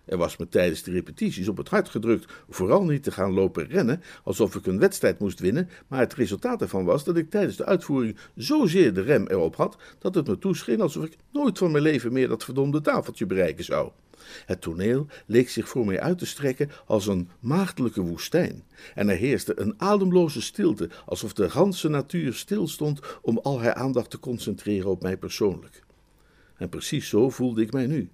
Er 0.10 0.17
was 0.17 0.38
me 0.38 0.48
tijdens 0.48 0.84
de 0.84 0.91
repetities 0.91 1.48
op 1.48 1.58
het 1.58 1.69
hart 1.69 1.89
gedrukt 1.89 2.34
vooral 2.50 2.84
niet 2.84 3.04
te 3.04 3.12
gaan 3.12 3.34
lopen 3.34 3.67
rennen 3.67 4.02
alsof 4.24 4.56
ik 4.56 4.65
een 4.65 4.80
wedstrijd 4.80 5.19
moest 5.19 5.39
winnen, 5.39 5.69
maar 5.88 6.00
het 6.00 6.13
resultaat 6.13 6.62
ervan 6.62 6.86
was 6.86 7.04
dat 7.04 7.17
ik 7.17 7.30
tijdens 7.30 7.58
de 7.58 7.65
uitvoering 7.65 8.17
zozeer 8.36 8.93
de 8.93 9.02
rem 9.02 9.28
erop 9.28 9.56
had 9.56 9.78
dat 10.00 10.15
het 10.15 10.28
me 10.28 10.38
toescheen 10.38 10.82
alsof 10.82 11.06
ik 11.06 11.17
nooit 11.32 11.58
van 11.58 11.72
mijn 11.72 11.84
leven 11.84 12.13
meer 12.13 12.28
dat 12.28 12.43
verdomde 12.43 12.82
tafeltje 12.82 13.26
bereiken 13.26 13.63
zou. 13.63 13.91
Het 14.45 14.62
toneel 14.62 15.08
leek 15.26 15.50
zich 15.50 15.69
voor 15.69 15.86
mij 15.86 16.00
uit 16.00 16.17
te 16.17 16.26
strekken 16.26 16.69
als 16.86 17.08
een 17.08 17.30
maagdelijke 17.39 18.02
woestijn, 18.02 18.63
en 18.95 19.10
er 19.10 19.17
heerste 19.17 19.60
een 19.60 19.74
ademloze 19.78 20.41
stilte, 20.41 20.89
alsof 21.06 21.34
de 21.34 21.50
ganse 21.50 21.89
natuur 21.89 22.34
stilstond 22.34 23.00
om 23.22 23.38
al 23.38 23.62
haar 23.62 23.74
aandacht 23.74 24.10
te 24.10 24.19
concentreren 24.19 24.89
op 24.89 25.02
mij 25.02 25.17
persoonlijk. 25.17 25.84
En 26.58 26.69
precies 26.69 27.10
zo 27.10 27.30
voelde 27.30 27.62
ik 27.62 27.72
mij 27.72 27.88
nu. 27.88 28.10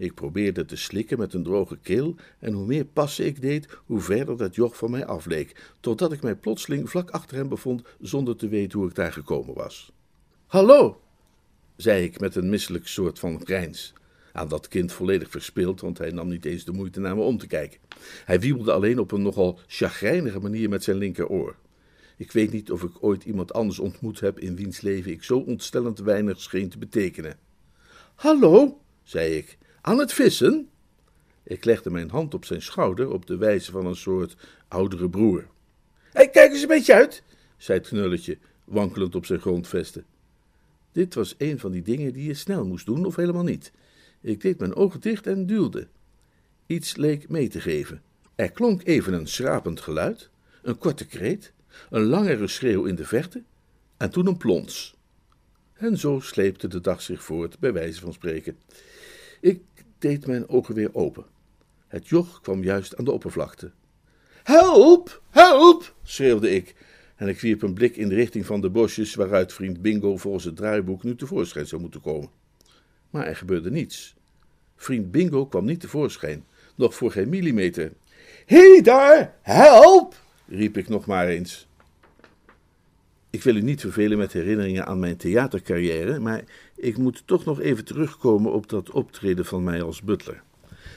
Ik 0.00 0.14
probeerde 0.14 0.64
te 0.64 0.76
slikken 0.76 1.18
met 1.18 1.34
een 1.34 1.42
droge 1.42 1.78
keel, 1.82 2.14
en 2.38 2.52
hoe 2.52 2.66
meer 2.66 2.84
passen 2.84 3.26
ik 3.26 3.40
deed, 3.40 3.68
hoe 3.84 4.00
verder 4.00 4.36
dat 4.36 4.54
joch 4.54 4.76
van 4.76 4.90
mij 4.90 5.06
afleek, 5.06 5.72
totdat 5.80 6.12
ik 6.12 6.22
mij 6.22 6.34
plotseling 6.34 6.90
vlak 6.90 7.10
achter 7.10 7.36
hem 7.36 7.48
bevond, 7.48 7.82
zonder 8.00 8.36
te 8.36 8.48
weten 8.48 8.78
hoe 8.78 8.88
ik 8.88 8.94
daar 8.94 9.12
gekomen 9.12 9.54
was. 9.54 9.92
Hallo, 10.46 11.00
zei 11.76 12.04
ik 12.04 12.20
met 12.20 12.34
een 12.34 12.50
misselijk 12.50 12.86
soort 12.86 13.18
van 13.18 13.40
grijns. 13.44 13.92
Aan 14.32 14.48
dat 14.48 14.68
kind 14.68 14.92
volledig 14.92 15.30
verspeeld, 15.30 15.80
want 15.80 15.98
hij 15.98 16.10
nam 16.10 16.28
niet 16.28 16.44
eens 16.44 16.64
de 16.64 16.72
moeite 16.72 17.00
naar 17.00 17.16
me 17.16 17.22
om 17.22 17.38
te 17.38 17.46
kijken. 17.46 17.80
Hij 18.24 18.40
wiebelde 18.40 18.72
alleen 18.72 18.98
op 18.98 19.12
een 19.12 19.22
nogal 19.22 19.58
chagrijnige 19.66 20.40
manier 20.40 20.68
met 20.68 20.84
zijn 20.84 20.96
linkeroor. 20.96 21.56
Ik 22.16 22.32
weet 22.32 22.52
niet 22.52 22.70
of 22.70 22.82
ik 22.82 22.92
ooit 23.00 23.24
iemand 23.24 23.52
anders 23.52 23.78
ontmoet 23.78 24.20
heb 24.20 24.38
in 24.38 24.56
wiens 24.56 24.80
leven 24.80 25.10
ik 25.10 25.22
zo 25.22 25.38
ontstellend 25.38 25.98
weinig 25.98 26.40
scheen 26.40 26.68
te 26.68 26.78
betekenen. 26.78 27.38
Hallo, 28.14 28.80
zei 29.02 29.34
ik, 29.34 29.58
aan 29.80 29.98
het 29.98 30.12
vissen? 30.12 30.68
Ik 31.42 31.64
legde 31.64 31.90
mijn 31.90 32.10
hand 32.10 32.34
op 32.34 32.44
zijn 32.44 32.62
schouder 32.62 33.10
op 33.10 33.26
de 33.26 33.36
wijze 33.36 33.70
van 33.70 33.86
een 33.86 33.96
soort 33.96 34.36
oudere 34.68 35.08
broer. 35.08 35.46
Hé, 36.12 36.26
kijk 36.26 36.52
eens 36.52 36.62
een 36.62 36.68
beetje 36.68 36.94
uit, 36.94 37.22
zei 37.56 37.78
het 37.78 37.88
knulletje, 37.88 38.38
wankelend 38.64 39.14
op 39.14 39.26
zijn 39.26 39.40
grondvesten. 39.40 40.04
Dit 40.92 41.14
was 41.14 41.34
een 41.38 41.58
van 41.58 41.70
die 41.70 41.82
dingen 41.82 42.12
die 42.12 42.26
je 42.26 42.34
snel 42.34 42.66
moest 42.66 42.86
doen 42.86 43.04
of 43.04 43.16
helemaal 43.16 43.42
niet. 43.42 43.72
Ik 44.20 44.40
deed 44.40 44.58
mijn 44.58 44.74
ogen 44.74 45.00
dicht 45.00 45.26
en 45.26 45.46
duwde. 45.46 45.88
Iets 46.66 46.96
leek 46.96 47.28
mee 47.28 47.48
te 47.48 47.60
geven. 47.60 48.02
Er 48.34 48.50
klonk 48.50 48.86
even 48.86 49.12
een 49.12 49.28
schrapend 49.28 49.80
geluid, 49.80 50.30
een 50.62 50.78
korte 50.78 51.06
kreet, 51.06 51.52
een 51.90 52.04
langere 52.04 52.48
schreeuw 52.48 52.84
in 52.84 52.94
de 52.94 53.04
verte 53.04 53.42
en 53.96 54.10
toen 54.10 54.26
een 54.26 54.36
plons. 54.36 54.94
En 55.72 55.98
zo 55.98 56.20
sleepte 56.20 56.68
de 56.68 56.80
dag 56.80 57.02
zich 57.02 57.22
voort, 57.22 57.58
bij 57.58 57.72
wijze 57.72 58.00
van 58.00 58.12
spreken. 58.12 58.58
Ik 59.40 59.62
deed 60.00 60.26
mijn 60.26 60.48
ogen 60.48 60.74
weer 60.74 60.94
open. 60.94 61.24
Het 61.88 62.08
joch 62.08 62.40
kwam 62.40 62.62
juist 62.62 62.96
aan 62.96 63.04
de 63.04 63.12
oppervlakte. 63.12 63.70
Help! 64.42 65.22
Help! 65.30 65.94
schreeuwde 66.02 66.50
ik, 66.50 66.74
en 67.16 67.28
ik 67.28 67.40
wierp 67.40 67.62
een 67.62 67.74
blik 67.74 67.96
in 67.96 68.08
de 68.08 68.14
richting 68.14 68.46
van 68.46 68.60
de 68.60 68.70
bosjes 68.70 69.14
waaruit 69.14 69.52
vriend 69.52 69.82
Bingo 69.82 70.16
volgens 70.16 70.44
het 70.44 70.56
draaiboek 70.56 71.02
nu 71.02 71.16
tevoorschijn 71.16 71.66
zou 71.66 71.80
moeten 71.80 72.00
komen. 72.00 72.30
Maar 73.10 73.26
er 73.26 73.36
gebeurde 73.36 73.70
niets. 73.70 74.14
Vriend 74.76 75.10
Bingo 75.10 75.46
kwam 75.46 75.64
niet 75.64 75.80
tevoorschijn, 75.80 76.44
nog 76.74 76.94
voor 76.94 77.10
geen 77.10 77.28
millimeter. 77.28 77.92
Hé 78.46 78.80
daar, 78.82 79.34
help! 79.42 80.14
riep 80.46 80.76
ik 80.76 80.88
nog 80.88 81.06
maar 81.06 81.28
eens. 81.28 81.68
Ik 83.30 83.42
wil 83.42 83.56
u 83.56 83.62
niet 83.62 83.80
vervelen 83.80 84.18
met 84.18 84.32
herinneringen 84.32 84.86
aan 84.86 84.98
mijn 84.98 85.16
theatercarrière, 85.16 86.18
maar 86.18 86.44
ik 86.80 86.98
moet 86.98 87.22
toch 87.26 87.44
nog 87.44 87.60
even 87.60 87.84
terugkomen 87.84 88.52
op 88.52 88.68
dat 88.68 88.90
optreden 88.90 89.44
van 89.44 89.64
mij 89.64 89.82
als 89.82 90.02
butler. 90.02 90.42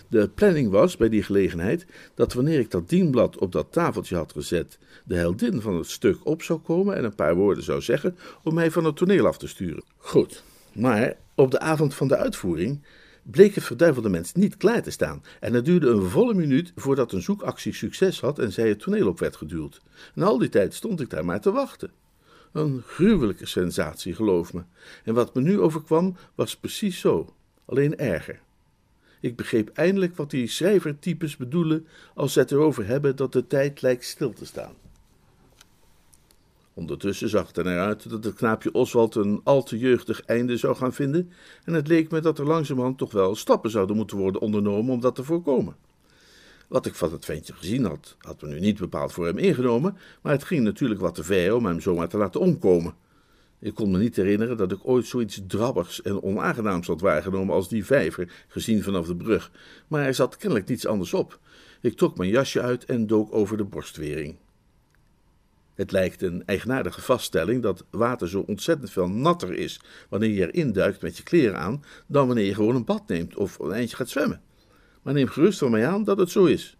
De 0.07 0.29
planning 0.29 0.69
was 0.69 0.97
bij 0.97 1.09
die 1.09 1.23
gelegenheid 1.23 1.85
dat 2.15 2.33
wanneer 2.33 2.59
ik 2.59 2.71
dat 2.71 2.89
dienblad 2.89 3.37
op 3.37 3.51
dat 3.51 3.71
tafeltje 3.71 4.15
had 4.15 4.31
gezet, 4.31 4.79
de 5.05 5.15
heldin 5.15 5.61
van 5.61 5.75
het 5.75 5.89
stuk 5.89 6.25
op 6.25 6.41
zou 6.41 6.59
komen 6.59 6.95
en 6.95 7.03
een 7.03 7.15
paar 7.15 7.35
woorden 7.35 7.63
zou 7.63 7.81
zeggen 7.81 8.17
om 8.43 8.53
mij 8.53 8.71
van 8.71 8.85
het 8.85 8.95
toneel 8.95 9.27
af 9.27 9.37
te 9.37 9.47
sturen. 9.47 9.83
Goed, 9.97 10.43
maar 10.73 11.15
op 11.35 11.51
de 11.51 11.59
avond 11.59 11.93
van 11.93 12.07
de 12.07 12.17
uitvoering 12.17 12.81
bleek 13.23 13.55
het 13.55 13.63
verduivelde 13.63 14.09
mens 14.09 14.33
niet 14.33 14.57
klaar 14.57 14.83
te 14.83 14.91
staan 14.91 15.23
en 15.39 15.53
het 15.53 15.65
duurde 15.65 15.89
een 15.89 16.09
volle 16.09 16.33
minuut 16.33 16.71
voordat 16.75 17.11
een 17.11 17.21
zoekactie 17.21 17.73
succes 17.73 18.19
had 18.19 18.39
en 18.39 18.51
zij 18.51 18.69
het 18.69 18.79
toneel 18.79 19.07
op 19.07 19.19
werd 19.19 19.35
geduwd. 19.35 19.81
En 20.15 20.23
al 20.23 20.37
die 20.37 20.49
tijd 20.49 20.73
stond 20.73 21.01
ik 21.01 21.09
daar 21.09 21.25
maar 21.25 21.41
te 21.41 21.51
wachten. 21.51 21.91
Een 22.53 22.81
gruwelijke 22.85 23.45
sensatie, 23.45 24.15
geloof 24.15 24.53
me. 24.53 24.63
En 25.03 25.13
wat 25.13 25.35
me 25.35 25.41
nu 25.41 25.59
overkwam, 25.59 26.15
was 26.35 26.57
precies 26.57 26.99
zo, 26.99 27.33
alleen 27.65 27.97
erger. 27.97 28.39
Ik 29.19 29.35
begreep 29.35 29.69
eindelijk 29.69 30.15
wat 30.15 30.29
die 30.29 30.47
schrijvertypes 30.47 31.37
bedoelen 31.37 31.87
als 32.15 32.33
ze 32.33 32.39
het 32.39 32.51
erover 32.51 32.85
hebben 32.85 33.15
dat 33.15 33.33
de 33.33 33.47
tijd 33.47 33.81
lijkt 33.81 34.05
stil 34.05 34.33
te 34.33 34.45
staan. 34.45 34.73
Ondertussen 36.73 37.29
zag 37.29 37.47
het 37.47 37.57
er 37.57 37.63
naar 37.63 37.79
uit 37.79 38.09
dat 38.09 38.23
het 38.23 38.35
knaapje 38.35 38.73
Oswald 38.73 39.15
een 39.15 39.41
al 39.43 39.63
te 39.63 39.77
jeugdig 39.77 40.21
einde 40.21 40.57
zou 40.57 40.75
gaan 40.75 40.93
vinden, 40.93 41.31
en 41.63 41.73
het 41.73 41.87
leek 41.87 42.11
me 42.11 42.19
dat 42.19 42.39
er 42.39 42.45
langzamerhand 42.45 42.97
toch 42.97 43.11
wel 43.11 43.35
stappen 43.35 43.71
zouden 43.71 43.95
moeten 43.95 44.17
worden 44.17 44.41
ondernomen 44.41 44.93
om 44.93 45.01
dat 45.01 45.15
te 45.15 45.23
voorkomen. 45.23 45.75
Wat 46.73 46.85
ik 46.85 46.95
van 46.95 47.11
het 47.11 47.25
ventje 47.25 47.53
gezien 47.53 47.85
had, 47.85 48.15
had 48.19 48.41
me 48.41 48.47
nu 48.47 48.59
niet 48.59 48.79
bepaald 48.79 49.13
voor 49.13 49.25
hem 49.25 49.37
ingenomen, 49.37 49.97
maar 50.21 50.31
het 50.31 50.43
ging 50.43 50.63
natuurlijk 50.63 51.01
wat 51.01 51.15
te 51.15 51.23
ver 51.23 51.55
om 51.55 51.65
hem 51.65 51.81
zomaar 51.81 52.07
te 52.07 52.17
laten 52.17 52.39
omkomen. 52.39 52.93
Ik 53.59 53.73
kon 53.73 53.91
me 53.91 53.97
niet 53.97 54.15
herinneren 54.15 54.57
dat 54.57 54.71
ik 54.71 54.79
ooit 54.83 55.05
zoiets 55.05 55.41
drabbigs 55.47 56.01
en 56.01 56.23
onaangenaams 56.23 56.87
had 56.87 57.01
waargenomen 57.01 57.55
als 57.55 57.69
die 57.69 57.85
vijver, 57.85 58.45
gezien 58.47 58.83
vanaf 58.83 59.07
de 59.07 59.15
brug, 59.15 59.51
maar 59.87 60.05
er 60.05 60.13
zat 60.13 60.37
kennelijk 60.37 60.69
niets 60.69 60.87
anders 60.87 61.13
op. 61.13 61.39
Ik 61.81 61.97
trok 61.97 62.17
mijn 62.17 62.29
jasje 62.29 62.61
uit 62.61 62.85
en 62.85 63.07
dook 63.07 63.33
over 63.33 63.57
de 63.57 63.63
borstwering. 63.63 64.35
Het 65.73 65.91
lijkt 65.91 66.21
een 66.21 66.45
eigenaardige 66.45 67.01
vaststelling 67.01 67.61
dat 67.61 67.85
water 67.89 68.29
zo 68.29 68.43
ontzettend 68.47 68.91
veel 68.91 69.09
natter 69.09 69.53
is 69.53 69.81
wanneer 70.09 70.29
je 70.29 70.51
erin 70.51 70.71
duikt 70.71 71.01
met 71.01 71.17
je 71.17 71.23
kleren 71.23 71.59
aan, 71.59 71.83
dan 72.07 72.27
wanneer 72.27 72.45
je 72.45 72.55
gewoon 72.55 72.75
een 72.75 72.85
bad 72.85 73.07
neemt 73.07 73.35
of 73.35 73.59
een 73.59 73.71
eindje 73.71 73.95
gaat 73.95 74.09
zwemmen. 74.09 74.41
Maar 75.03 75.13
neem 75.13 75.27
gerust 75.27 75.59
van 75.59 75.71
mij 75.71 75.87
aan 75.87 76.03
dat 76.03 76.17
het 76.17 76.29
zo 76.29 76.45
is. 76.45 76.77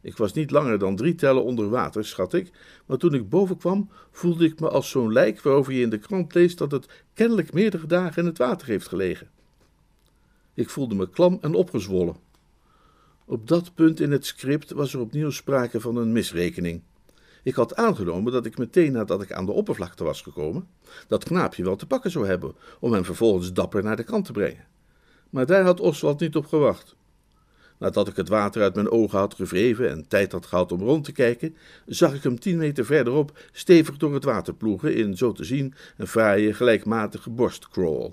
Ik 0.00 0.16
was 0.16 0.32
niet 0.32 0.50
langer 0.50 0.78
dan 0.78 0.96
drie 0.96 1.14
tellen 1.14 1.44
onder 1.44 1.68
water, 1.68 2.04
schat 2.04 2.32
ik, 2.32 2.50
maar 2.86 2.96
toen 2.96 3.14
ik 3.14 3.28
boven 3.28 3.56
kwam, 3.56 3.90
voelde 4.10 4.44
ik 4.44 4.60
me 4.60 4.68
als 4.68 4.90
zo'n 4.90 5.12
lijk 5.12 5.42
waarover 5.42 5.72
je 5.72 5.80
in 5.80 5.90
de 5.90 5.98
krant 5.98 6.34
leest 6.34 6.58
dat 6.58 6.70
het 6.70 7.04
kennelijk 7.14 7.52
meerdere 7.52 7.86
dagen 7.86 8.22
in 8.22 8.28
het 8.28 8.38
water 8.38 8.66
heeft 8.66 8.88
gelegen. 8.88 9.30
Ik 10.54 10.70
voelde 10.70 10.94
me 10.94 11.10
klam 11.10 11.38
en 11.40 11.54
opgezwollen. 11.54 12.16
Op 13.24 13.48
dat 13.48 13.74
punt 13.74 14.00
in 14.00 14.10
het 14.10 14.26
script 14.26 14.70
was 14.70 14.94
er 14.94 15.00
opnieuw 15.00 15.30
sprake 15.30 15.80
van 15.80 15.96
een 15.96 16.12
misrekening. 16.12 16.82
Ik 17.42 17.54
had 17.54 17.76
aangenomen 17.76 18.32
dat 18.32 18.46
ik 18.46 18.58
meteen 18.58 18.92
nadat 18.92 19.22
ik 19.22 19.32
aan 19.32 19.46
de 19.46 19.52
oppervlakte 19.52 20.04
was 20.04 20.22
gekomen, 20.22 20.68
dat 21.08 21.24
knaapje 21.24 21.64
wel 21.64 21.76
te 21.76 21.86
pakken 21.86 22.10
zou 22.10 22.26
hebben, 22.26 22.54
om 22.80 22.92
hem 22.92 23.04
vervolgens 23.04 23.52
dapper 23.52 23.82
naar 23.82 23.96
de 23.96 24.04
kant 24.04 24.24
te 24.24 24.32
brengen. 24.32 24.66
Maar 25.30 25.46
daar 25.46 25.64
had 25.64 25.80
Oswald 25.80 26.20
niet 26.20 26.36
op 26.36 26.46
gewacht. 26.46 26.96
Nadat 27.78 28.08
ik 28.08 28.16
het 28.16 28.28
water 28.28 28.62
uit 28.62 28.74
mijn 28.74 28.90
ogen 28.90 29.18
had 29.18 29.34
gewreven 29.34 29.90
en 29.90 30.08
tijd 30.08 30.32
had 30.32 30.46
gehad 30.46 30.72
om 30.72 30.80
rond 30.80 31.04
te 31.04 31.12
kijken, 31.12 31.56
zag 31.86 32.14
ik 32.14 32.22
hem 32.22 32.38
tien 32.38 32.56
meter 32.56 32.84
verderop 32.84 33.38
stevig 33.52 33.96
door 33.96 34.14
het 34.14 34.24
water 34.24 34.54
ploegen 34.54 34.94
in, 34.94 35.16
zo 35.16 35.32
te 35.32 35.44
zien, 35.44 35.74
een 35.96 36.06
fraaie, 36.06 36.52
gelijkmatige 36.52 37.30
borstcrawl. 37.30 38.12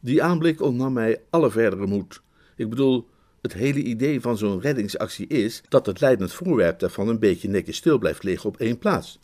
Die 0.00 0.22
aanblik 0.22 0.60
ontnam 0.60 0.92
mij 0.92 1.20
alle 1.30 1.50
verdere 1.50 1.86
moed. 1.86 2.22
Ik 2.56 2.68
bedoel, 2.68 3.08
het 3.42 3.52
hele 3.52 3.82
idee 3.82 4.20
van 4.20 4.38
zo'n 4.38 4.60
reddingsactie 4.60 5.26
is 5.26 5.62
dat 5.68 5.86
het 5.86 6.00
leidend 6.00 6.32
voorwerp 6.32 6.78
daarvan 6.78 7.08
een 7.08 7.18
beetje 7.18 7.48
netjes 7.48 7.76
stil 7.76 7.98
blijft 7.98 8.22
liggen 8.22 8.48
op 8.48 8.56
één 8.56 8.78
plaats. 8.78 9.18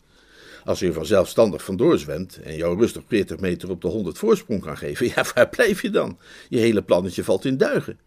Als 0.63 0.79
je 0.79 0.93
vanzelfstandig 0.93 1.63
vandoor 1.63 1.99
zwemt 1.99 2.39
en 2.43 2.55
jou 2.55 2.79
rustig 2.79 3.03
40 3.07 3.39
meter 3.39 3.69
op 3.69 3.81
de 3.81 3.87
100 3.87 4.17
voorsprong 4.17 4.61
kan 4.61 4.77
geven, 4.77 5.05
ja, 5.15 5.25
waar 5.33 5.49
blijf 5.49 5.81
je 5.81 5.89
dan? 5.89 6.17
Je 6.49 6.57
hele 6.57 6.81
plannetje 6.81 7.23
valt 7.23 7.45
in 7.45 7.57
duigen. 7.57 7.99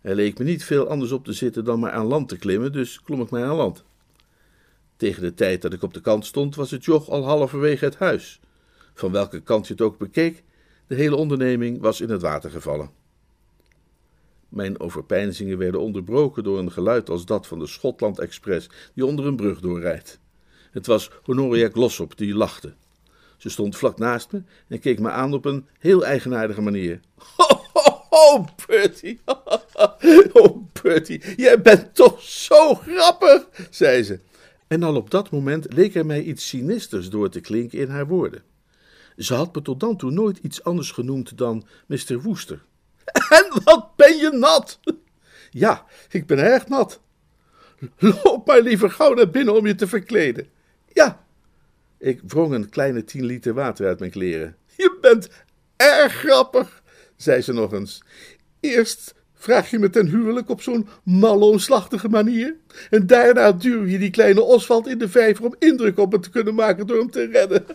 Er 0.00 0.14
leek 0.14 0.38
me 0.38 0.44
niet 0.44 0.64
veel 0.64 0.88
anders 0.88 1.12
op 1.12 1.24
te 1.24 1.32
zitten 1.32 1.64
dan 1.64 1.80
maar 1.80 1.92
aan 1.92 2.06
land 2.06 2.28
te 2.28 2.38
klimmen, 2.38 2.72
dus 2.72 3.02
klom 3.02 3.20
ik 3.20 3.30
maar 3.30 3.44
aan 3.44 3.56
land. 3.56 3.84
Tegen 4.96 5.22
de 5.22 5.34
tijd 5.34 5.62
dat 5.62 5.72
ik 5.72 5.82
op 5.82 5.94
de 5.94 6.00
kant 6.00 6.26
stond, 6.26 6.54
was 6.54 6.70
het 6.70 6.84
joch 6.84 7.08
al 7.08 7.24
halverwege 7.24 7.84
het 7.84 7.96
huis. 7.96 8.40
Van 8.94 9.12
welke 9.12 9.40
kant 9.40 9.66
je 9.66 9.72
het 9.72 9.82
ook 9.82 9.98
bekeek, 9.98 10.44
de 10.86 10.94
hele 10.94 11.16
onderneming 11.16 11.80
was 11.80 12.00
in 12.00 12.10
het 12.10 12.22
water 12.22 12.50
gevallen. 12.50 12.90
Mijn 14.48 14.80
overpeinzingen 14.80 15.58
werden 15.58 15.80
onderbroken 15.80 16.42
door 16.42 16.58
een 16.58 16.72
geluid 16.72 17.10
als 17.10 17.24
dat 17.24 17.46
van 17.46 17.58
de 17.58 17.66
Schotland 17.66 18.18
Express 18.18 18.70
die 18.94 19.06
onder 19.06 19.26
een 19.26 19.36
brug 19.36 19.60
doorrijdt. 19.60 20.18
Het 20.70 20.86
was 20.86 21.10
Honoria 21.22 21.68
Glossop 21.68 22.16
die 22.16 22.34
lachte. 22.34 22.74
Ze 23.36 23.48
stond 23.48 23.76
vlak 23.76 23.98
naast 23.98 24.32
me 24.32 24.42
en 24.68 24.80
keek 24.80 24.98
me 24.98 25.10
aan 25.10 25.32
op 25.32 25.44
een 25.44 25.66
heel 25.78 26.04
eigenaardige 26.04 26.60
manier. 26.60 27.00
Ho, 27.36 27.60
ho, 28.10 28.46
ho. 29.24 29.58
Oh, 30.32 30.66
Bertie, 30.82 31.22
jij 31.36 31.60
bent 31.60 31.94
toch 31.94 32.22
zo 32.22 32.74
grappig, 32.74 33.48
zei 33.70 34.02
ze. 34.02 34.20
En 34.66 34.82
al 34.82 34.96
op 34.96 35.10
dat 35.10 35.30
moment 35.30 35.72
leek 35.72 35.94
er 35.94 36.06
mij 36.06 36.22
iets 36.22 36.48
sinisters 36.48 37.10
door 37.10 37.30
te 37.30 37.40
klinken 37.40 37.78
in 37.78 37.88
haar 37.88 38.06
woorden. 38.06 38.42
Ze 39.16 39.34
had 39.34 39.54
me 39.54 39.62
tot 39.62 39.80
dan 39.80 39.96
toe 39.96 40.10
nooit 40.10 40.38
iets 40.38 40.64
anders 40.64 40.90
genoemd 40.90 41.38
dan 41.38 41.66
Mr. 41.86 42.20
Woester. 42.22 42.64
En 43.28 43.62
wat 43.64 43.96
ben 43.96 44.16
je 44.16 44.30
nat! 44.30 44.78
Ja, 45.50 45.86
ik 46.10 46.26
ben 46.26 46.38
erg 46.38 46.68
nat. 46.68 47.00
Loop 47.98 48.46
maar 48.46 48.60
liever 48.60 48.90
gauw 48.90 49.14
naar 49.14 49.30
binnen 49.30 49.54
om 49.54 49.66
je 49.66 49.74
te 49.74 49.86
verkleden. 49.86 50.48
Ja. 50.92 51.26
Ik 51.98 52.20
wrong 52.26 52.52
een 52.52 52.68
kleine 52.68 53.04
tien 53.04 53.24
liter 53.24 53.54
water 53.54 53.86
uit 53.86 53.98
mijn 53.98 54.10
kleren. 54.10 54.56
Je 54.76 54.98
bent 55.00 55.28
erg 55.76 56.12
grappig, 56.12 56.82
zei 57.16 57.40
ze 57.40 57.52
nog 57.52 57.72
eens. 57.72 58.02
Eerst 58.60 59.14
vraag 59.38 59.70
je 59.70 59.78
me 59.78 59.90
ten 59.90 60.06
huwelijk 60.06 60.48
op 60.48 60.62
zo'n 60.62 60.88
malloomslachtige 61.02 62.08
manier. 62.08 62.56
En 62.90 63.06
daarna 63.06 63.52
duw 63.52 63.84
je 63.84 63.98
die 63.98 64.10
kleine 64.10 64.42
Oswald 64.42 64.86
in 64.86 64.98
de 64.98 65.08
vijver 65.08 65.44
om 65.44 65.54
indruk 65.58 65.98
op 65.98 66.12
me 66.12 66.18
te 66.18 66.30
kunnen 66.30 66.54
maken 66.54 66.86
door 66.86 66.98
hem 66.98 67.10
te 67.10 67.26
redden. 67.26 67.64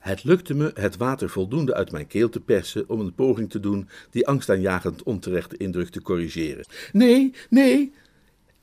Het 0.00 0.24
lukte 0.24 0.54
me 0.54 0.70
het 0.74 0.96
water 0.96 1.30
voldoende 1.30 1.74
uit 1.74 1.92
mijn 1.92 2.06
keel 2.06 2.28
te 2.28 2.40
persen 2.40 2.84
om 2.88 3.00
een 3.00 3.14
poging 3.14 3.50
te 3.50 3.60
doen 3.60 3.88
die 4.10 4.26
angstaanjagend 4.26 5.02
onterechte 5.02 5.56
indruk 5.56 5.88
te 5.88 6.02
corrigeren. 6.02 6.64
Nee, 6.92 7.34
nee. 7.48 7.92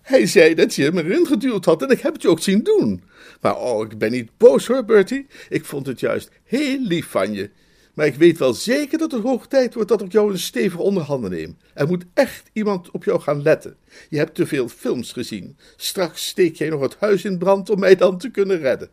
Hij 0.02 0.26
zei 0.26 0.54
dat 0.54 0.76
je 0.76 0.84
hem 0.84 0.97
erin 0.97 1.26
geduwd 1.26 1.65
had 1.65 1.82
en 1.82 1.89
ik 1.89 2.00
heb 2.00 2.13
het 2.13 2.21
je 2.21 2.30
ook 2.30 2.39
zien 2.39 2.63
doen. 2.63 3.04
Maar 3.41 3.58
oh, 3.58 3.86
ik 3.86 3.97
ben 3.97 4.12
niet 4.12 4.30
boos 4.38 4.67
hoor, 4.67 4.86
Bertie. 4.86 5.28
Ik 5.50 5.65
vond 5.65 5.88
het 5.88 6.00
juist 6.00 6.32
heel 6.43 6.80
lief 6.80 7.08
van 7.08 7.34
je. 7.34 7.50
Maar 7.97 8.05
ik 8.05 8.15
weet 8.15 8.38
wel 8.38 8.53
zeker 8.53 8.97
dat 8.97 9.12
het 9.12 9.23
hoog 9.23 9.47
tijd 9.47 9.73
wordt 9.73 9.89
dat 9.89 10.01
ik 10.01 10.12
jou 10.12 10.31
een 10.31 10.39
stevig 10.39 10.79
onderhanden 10.79 11.31
neem. 11.31 11.57
Er 11.73 11.88
moet 11.88 12.05
echt 12.13 12.49
iemand 12.53 12.91
op 12.91 13.03
jou 13.03 13.19
gaan 13.19 13.41
letten. 13.41 13.77
Je 14.10 14.17
hebt 14.17 14.36
te 14.36 14.45
veel 14.45 14.67
films 14.67 15.12
gezien. 15.12 15.57
Straks 15.75 16.27
steek 16.27 16.55
jij 16.55 16.69
nog 16.69 16.81
het 16.81 16.95
huis 16.99 17.25
in 17.25 17.38
brand 17.38 17.69
om 17.69 17.79
mij 17.79 17.95
dan 17.95 18.17
te 18.17 18.31
kunnen 18.31 18.57
redden. 18.57 18.89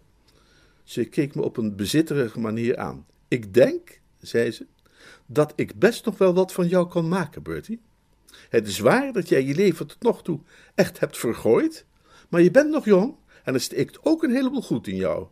Ze 0.82 1.04
keek 1.04 1.34
me 1.34 1.42
op 1.42 1.56
een 1.56 1.76
bezitterige 1.76 2.40
manier 2.40 2.76
aan. 2.76 3.06
Ik 3.28 3.54
denk, 3.54 4.00
zei 4.20 4.50
ze, 4.50 4.66
dat 5.26 5.52
ik 5.56 5.78
best 5.78 6.04
nog 6.04 6.18
wel 6.18 6.34
wat 6.34 6.52
van 6.52 6.68
jou 6.68 6.88
kan 6.88 7.08
maken, 7.08 7.42
Bertie. 7.42 7.80
Het 8.48 8.66
is 8.66 8.78
waar 8.78 9.12
dat 9.12 9.28
jij 9.28 9.44
je 9.44 9.54
leven 9.54 9.86
tot 9.86 10.02
nog 10.02 10.22
toe 10.22 10.40
echt 10.74 11.00
hebt 11.00 11.18
vergooid, 11.18 11.84
maar 12.28 12.42
je 12.42 12.50
bent 12.50 12.70
nog 12.70 12.84
jong 12.84 13.14
en 13.42 13.54
er 13.54 13.60
steekt 13.60 13.98
ook 14.02 14.22
een 14.22 14.34
heleboel 14.34 14.62
goed 14.62 14.86
in 14.86 14.96
jou. 14.96 15.26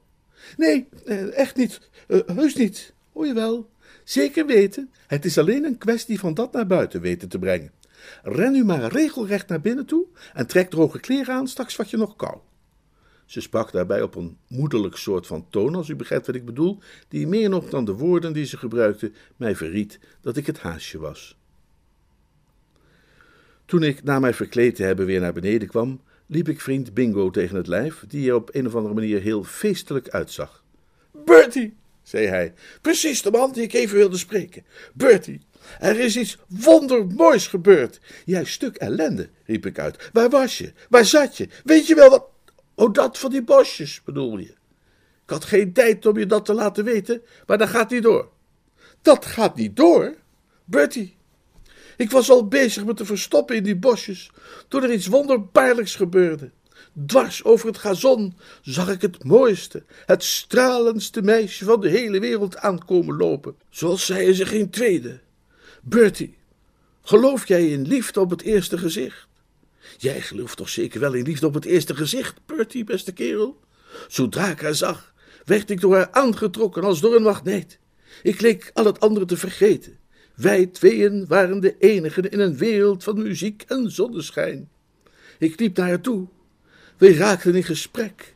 Nee, 0.57 0.89
eh, 1.05 1.39
echt 1.39 1.57
niet, 1.57 1.81
uh, 2.09 2.21
heus 2.27 2.55
niet. 2.55 2.95
Hoor 3.13 3.27
je 3.27 3.35
wel? 3.35 3.71
Zeker 4.05 4.47
weten. 4.47 4.91
Het 5.07 5.25
is 5.25 5.39
alleen 5.39 5.65
een 5.65 5.79
kwestie 5.79 6.19
van 6.19 6.35
dat 6.35 6.53
naar 6.53 6.67
buiten 6.67 7.01
weten 7.01 7.29
te 7.29 7.39
brengen. 7.39 7.73
Ren 8.23 8.53
nu 8.53 8.65
maar 8.65 8.93
regelrecht 8.93 9.49
naar 9.49 9.61
binnen 9.61 9.87
toe 9.87 10.07
en 10.33 10.47
trek 10.47 10.71
droge 10.71 11.01
kleren 11.01 11.35
aan, 11.35 11.49
straks 11.49 11.77
wat 11.77 11.91
je 11.91 11.97
nog 11.97 12.17
kou. 12.17 12.39
Ze 13.25 13.41
sprak 13.41 13.73
daarbij 13.73 14.03
op 14.03 14.15
een 14.15 14.37
moederlijk 14.47 14.97
soort 14.97 15.27
van 15.27 15.47
toon, 15.51 15.75
als 15.75 15.89
u 15.89 15.97
begrijpt 15.97 16.27
wat 16.27 16.35
ik 16.35 16.45
bedoel, 16.45 16.79
die 17.09 17.27
meer 17.27 17.49
nog 17.49 17.69
dan 17.69 17.85
de 17.85 17.93
woorden 17.93 18.33
die 18.33 18.45
ze 18.45 18.57
gebruikte 18.57 19.13
mij 19.37 19.57
verried 19.57 19.99
dat 20.21 20.37
ik 20.37 20.47
het 20.47 20.59
haasje 20.59 20.99
was. 20.99 21.39
Toen 23.65 23.83
ik 23.83 24.03
na 24.03 24.19
mij 24.19 24.35
verkleed 24.35 24.75
te 24.75 24.83
hebben 24.83 25.07
weer 25.07 25.21
naar 25.21 25.33
beneden 25.33 25.69
kwam, 25.69 26.01
liep 26.27 26.49
ik 26.49 26.61
vriend 26.61 26.95
Bingo 26.95 27.31
tegen 27.31 27.57
het 27.57 27.67
lijf, 27.67 28.05
die 28.09 28.29
er 28.29 28.35
op 28.35 28.49
een 28.53 28.67
of 28.67 28.75
andere 28.75 28.95
manier 28.95 29.21
heel 29.21 29.45
feestelijk 29.45 30.09
uitzag. 30.09 30.65
Bertie, 31.25 31.77
zei 32.03 32.27
hij, 32.27 32.53
precies 32.81 33.23
de 33.23 33.31
man 33.31 33.53
die 33.53 33.63
ik 33.63 33.73
even 33.73 33.97
wilde 33.97 34.17
spreken. 34.17 34.65
Bertie, 34.95 35.41
er 35.79 35.99
is 35.99 36.17
iets 36.17 36.39
wondermoois 36.49 37.47
gebeurd. 37.47 38.01
Jij 38.25 38.45
stuk 38.45 38.77
ellende, 38.77 39.29
riep 39.47 39.67
ik 39.67 39.79
uit. 39.79 40.11
Waar 40.13 40.31
was 40.31 40.59
je? 40.59 40.73
Waar 40.89 41.05
zat 41.05 41.37
je? 41.37 41.49
Weet 41.65 41.87
je 41.87 41.95
wel 41.95 42.11
wat? 42.11 42.27
Oh, 42.75 42.93
dat 42.93 43.19
van 43.19 43.31
die 43.31 43.43
bosjes, 43.43 44.03
bedoel 44.05 44.39
je? 44.39 44.55
Ik 45.25 45.31
had 45.31 45.45
geen 45.45 45.73
tijd 45.73 46.07
om 46.07 46.19
je 46.19 46.27
dat 46.27 46.45
te 46.45 46.55
laten 46.55 46.85
weten, 46.85 47.23
maar 47.47 47.59
dat 47.59 47.69
gaat 47.69 47.91
niet 47.91 48.03
door. 48.03 48.31
Dat 49.03 49.27
gaat 49.27 49.57
niet 49.57 49.77
door? 49.77 50.15
Bertie, 50.65 51.17
ik 51.97 52.11
was 52.11 52.31
al 52.31 52.49
bezig 52.49 52.85
me 52.85 52.95
te 52.95 53.05
verstoppen 53.05 53.57
in 53.57 53.63
die 53.63 53.77
bosjes, 53.77 54.31
toen 54.69 54.83
er 54.83 54.93
iets 54.93 55.07
wonderbaarlijks 55.07 55.95
gebeurde. 55.95 56.51
Dwars 57.07 57.45
over 57.45 57.67
het 57.67 57.79
gazon 57.79 58.35
zag 58.63 58.89
ik 58.89 59.01
het 59.01 59.25
mooiste, 59.25 59.85
het 60.07 60.25
stralendste 60.25 61.23
meisje 61.23 61.65
van 61.65 61.81
de 61.81 61.89
hele 61.89 62.21
wereld 62.21 62.57
aankomen 62.57 63.17
lopen, 63.17 63.57
zoals 63.71 64.07
zij 64.07 64.33
zich 64.33 64.49
geen 64.49 64.71
tweede. 64.71 65.21
Bertie, 65.83 66.37
geloof 67.03 67.49
jij 67.49 67.69
in 67.69 67.87
liefde 67.87 68.21
op 68.21 68.31
het 68.31 68.43
eerste 68.43 68.79
gezicht? 68.79 69.27
Jij 69.99 70.21
gelooft 70.21 70.57
toch 70.57 70.69
zeker 70.69 71.01
wel 71.01 71.13
in 71.13 71.25
liefde 71.25 71.47
op 71.47 71.55
het 71.55 71.65
eerste 71.65 71.95
gezicht, 71.97 72.41
Bertie, 72.47 72.85
beste 72.85 73.13
kerel? 73.13 73.61
Zodra 74.09 74.51
ik 74.51 74.61
haar 74.61 74.75
zag, 74.75 75.15
werd 75.45 75.71
ik 75.71 75.81
door 75.81 75.95
haar 75.95 76.11
aangetrokken 76.11 76.83
als 76.83 77.01
door 77.01 77.15
een 77.15 77.23
magneet. 77.23 77.79
Ik 78.23 78.41
leek 78.41 78.71
al 78.75 78.85
het 78.85 79.01
andere 79.01 79.27
te 79.27 79.37
vergeten. 79.37 79.99
Wij 80.35 80.67
tweeën 80.67 81.27
waren 81.29 81.61
de 81.61 81.77
enigen 81.79 82.31
in 82.31 82.41
een 82.41 82.57
wereld 82.57 83.05
van 83.05 83.23
muziek 83.23 83.65
en 83.67 83.91
zonneschijn. 83.91 84.71
Ik 85.39 85.61
liep 85.61 85.77
naar 85.77 85.89
haar 85.89 86.01
toe. 86.01 86.29
We 86.97 87.17
raakten 87.17 87.55
in 87.55 87.65
gesprek. 87.65 88.35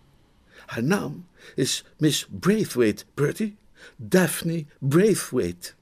Haar 0.67 0.83
naam 0.83 1.27
is 1.55 1.85
Miss 1.99 2.27
Braithwaite, 2.41 3.05
Bertie. 3.15 3.57
Daphne 3.97 4.65
Braithwaite. 4.79 5.73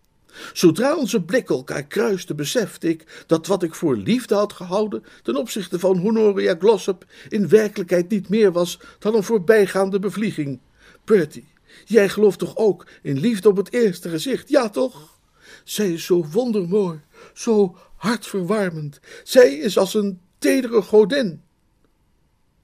Zodra 0.53 0.97
onze 0.97 1.23
blikken 1.23 1.55
elkaar 1.55 1.83
kruisten, 1.83 2.37
besefte 2.37 2.89
ik 2.89 3.25
dat 3.27 3.47
wat 3.47 3.63
ik 3.63 3.75
voor 3.75 3.97
liefde 3.97 4.35
had 4.35 4.53
gehouden 4.53 5.05
ten 5.23 5.37
opzichte 5.37 5.79
van 5.79 5.99
Honoria 5.99 6.57
Glossop 6.59 7.05
in 7.29 7.49
werkelijkheid 7.49 8.09
niet 8.09 8.29
meer 8.29 8.53
was 8.53 8.79
dan 8.99 9.15
een 9.15 9.23
voorbijgaande 9.23 9.99
bevlieging. 9.99 10.61
Bertie, 11.05 11.49
jij 11.85 12.09
gelooft 12.09 12.39
toch 12.39 12.57
ook 12.57 12.87
in 13.03 13.19
liefde 13.19 13.49
op 13.49 13.57
het 13.57 13.73
eerste 13.73 14.09
gezicht, 14.09 14.49
ja 14.49 14.69
toch? 14.69 15.19
Zij 15.65 15.93
is 15.93 16.05
zo 16.05 16.27
wondermooi, 16.33 17.01
zo 17.35 17.77
hartverwarmend. 17.97 19.01
Zij 19.25 19.55
is 19.55 19.79
als 19.79 19.95
een 19.95 20.21
tedere 20.39 20.83
godin. 20.83 21.43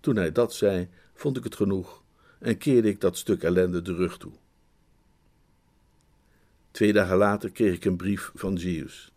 Toen 0.01 0.17
hij 0.17 0.33
dat 0.33 0.55
zei, 0.55 0.89
vond 1.15 1.37
ik 1.37 1.45
het 1.45 1.57
genoeg 1.57 2.03
en 2.39 2.59
keerde 2.59 2.89
ik 2.89 3.01
dat 3.01 3.17
stuk 3.17 3.43
ellende 3.43 3.83
de 3.83 3.95
rug 3.95 4.19
toe. 4.19 4.33
Twee 6.71 6.93
dagen 6.93 7.17
later 7.17 7.51
kreeg 7.51 7.75
ik 7.75 7.85
een 7.85 7.97
brief 7.97 8.31
van 8.35 8.59
Zeus. 8.59 9.13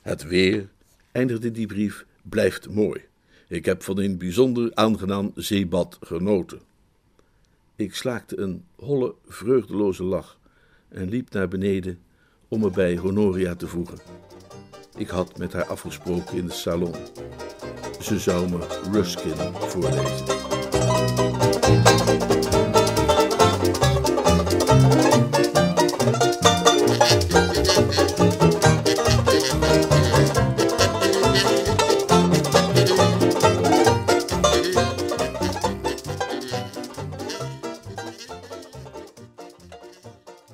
Het 0.00 0.22
weer, 0.22 0.68
eindigde 1.12 1.50
die 1.50 1.66
brief, 1.66 2.06
blijft 2.22 2.68
mooi. 2.68 3.04
Ik 3.48 3.64
heb 3.64 3.82
van 3.82 3.98
een 3.98 4.18
bijzonder 4.18 4.74
aangenaam 4.74 5.32
zeebad 5.34 5.98
genoten. 6.00 6.60
Ik 7.76 7.94
slaakte 7.94 8.38
een 8.38 8.64
holle, 8.76 9.14
vreugdeloze 9.26 10.04
lach 10.04 10.38
en 10.88 11.08
liep 11.08 11.32
naar 11.32 11.48
beneden 11.48 11.98
om 12.48 12.60
me 12.60 12.70
bij 12.70 12.96
Honoria 12.96 13.54
te 13.54 13.66
voegen. 13.66 13.98
Ik 14.96 15.08
had 15.08 15.38
met 15.38 15.52
haar 15.52 15.64
afgesproken 15.64 16.36
in 16.36 16.46
de 16.46 16.52
salon. 16.52 16.94
Ze 17.98 18.18
zou 18.18 18.48
me 18.50 18.58
Ruskin 18.92 19.34
voorlezen. 19.54 20.26